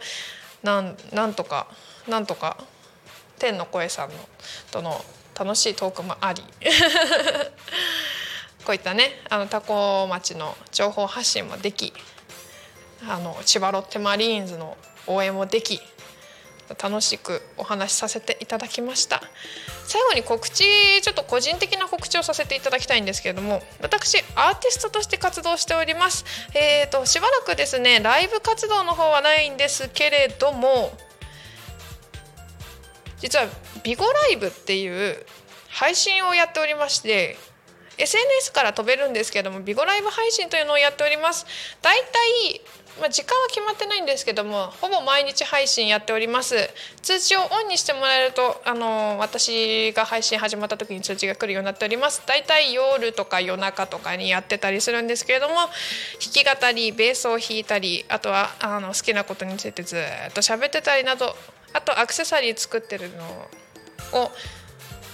[0.63, 1.67] なんなんとか
[2.07, 2.57] なんとか
[3.37, 4.15] 天の声さんの
[4.71, 5.05] との
[5.37, 6.43] 楽しいトークもあり。
[8.65, 11.93] こういったねあの多古町の情報発信もでき
[13.07, 14.75] あの千葉ロッテマリーンズの
[15.05, 15.79] 応援もでき
[16.81, 19.21] 楽しくお話しさせていただきました。
[19.87, 20.63] 最後に告知
[21.01, 26.25] ちょっと個人的な告知をさせていただきたいんですけれども私アーティストとして活動しております。
[26.53, 30.91] えーとしばらくですねライブ活動の方はないんですけれども
[33.19, 33.47] 実は
[33.83, 35.25] ビゴライブっていう
[35.69, 37.37] 配信をやっておりまして
[37.97, 41.45] SNS から飛べるんですけどもビゴライブ配信というのをやっております。
[41.81, 42.03] だいた
[42.49, 42.61] い
[42.99, 46.55] まあ、時間は決まってないんですけどもほぼ毎日配信やっております。
[47.01, 52.21] 通知をオンにしてもらえるとあの私が配信始まった時に通知が来るようになっております。
[52.25, 55.69] だいたい夜とか夜中とかにやってたりするんですけれども弾
[56.19, 61.35] き語りベースを弾いたりあとはあの好きなことについてずっと喋ってたりなど
[61.73, 63.25] あとアクセサリー作ってるの
[64.21, 64.31] を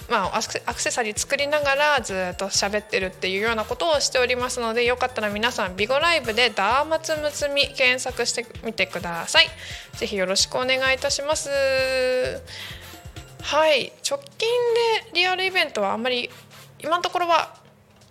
[0.08, 9.46] まあ、アクセサリー作りながらずっと喋ってるっていうようなことをしておりますのでよかったら皆さんビゴライブでダーマツムツミ検索してみてください。
[9.96, 11.48] ぜひよろしくお願いいたします。
[13.42, 13.92] はい。
[14.08, 14.48] 直近
[15.12, 16.30] でリアルイベントはあんまり
[16.80, 17.54] 今のところは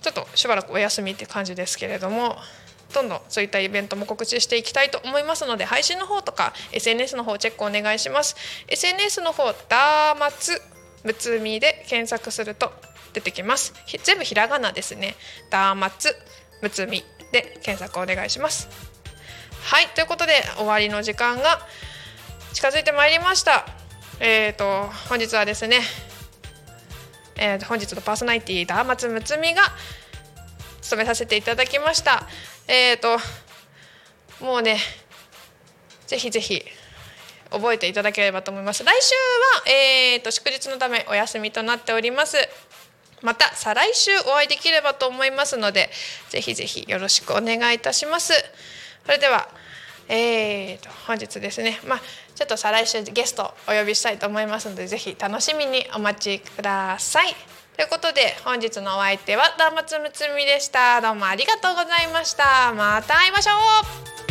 [0.02, 2.38] ちょっとしばらくお休みって感じですけれども
[2.94, 8.36] どんどんそういったイベントも告知していきたいと思いますので配信の方とか SNS の方チェックお願いします。
[8.68, 10.62] SNS の方ダーマツ
[11.04, 12.72] むつみで検索すると
[13.14, 13.74] 出てきます。
[14.04, 15.16] 全部ひらがなですね。
[15.50, 16.16] ダーマツ
[16.62, 18.70] むつみで検索お願いします。
[19.64, 21.60] はいということで終わりの時間が
[22.54, 23.66] 近づいてまいりました。
[24.20, 25.82] えっ、ー、と本日はですね
[27.38, 29.64] えー、本日のパーソナリティダーマツむつみが
[30.82, 32.28] 務めさせていただきました。
[32.68, 33.18] えっ、ー、と
[34.46, 34.78] もうね
[36.06, 36.62] ぜひぜひ
[37.52, 38.84] 覚えていただければと思います。
[38.84, 39.16] 来週
[39.66, 42.38] は、えーと、祝日のためお休みとなっております。
[43.22, 45.92] また再来週お会いできればと思いますので
[46.30, 48.34] ぜひぜひよろしくお願いいたします。
[49.06, 49.48] それでは
[50.10, 51.80] えーと、本日ですね。
[51.88, 52.00] まあ
[52.36, 57.34] ちょっと再来週ゲストお呼びしたいと思いますのでぜひ楽しみにお待ちください。
[57.78, 61.00] ということで本日のお相手はダーマツムツミでした。
[61.02, 62.74] どうもありがとうございました。
[62.74, 63.52] また会いましょ
[64.28, 64.31] う。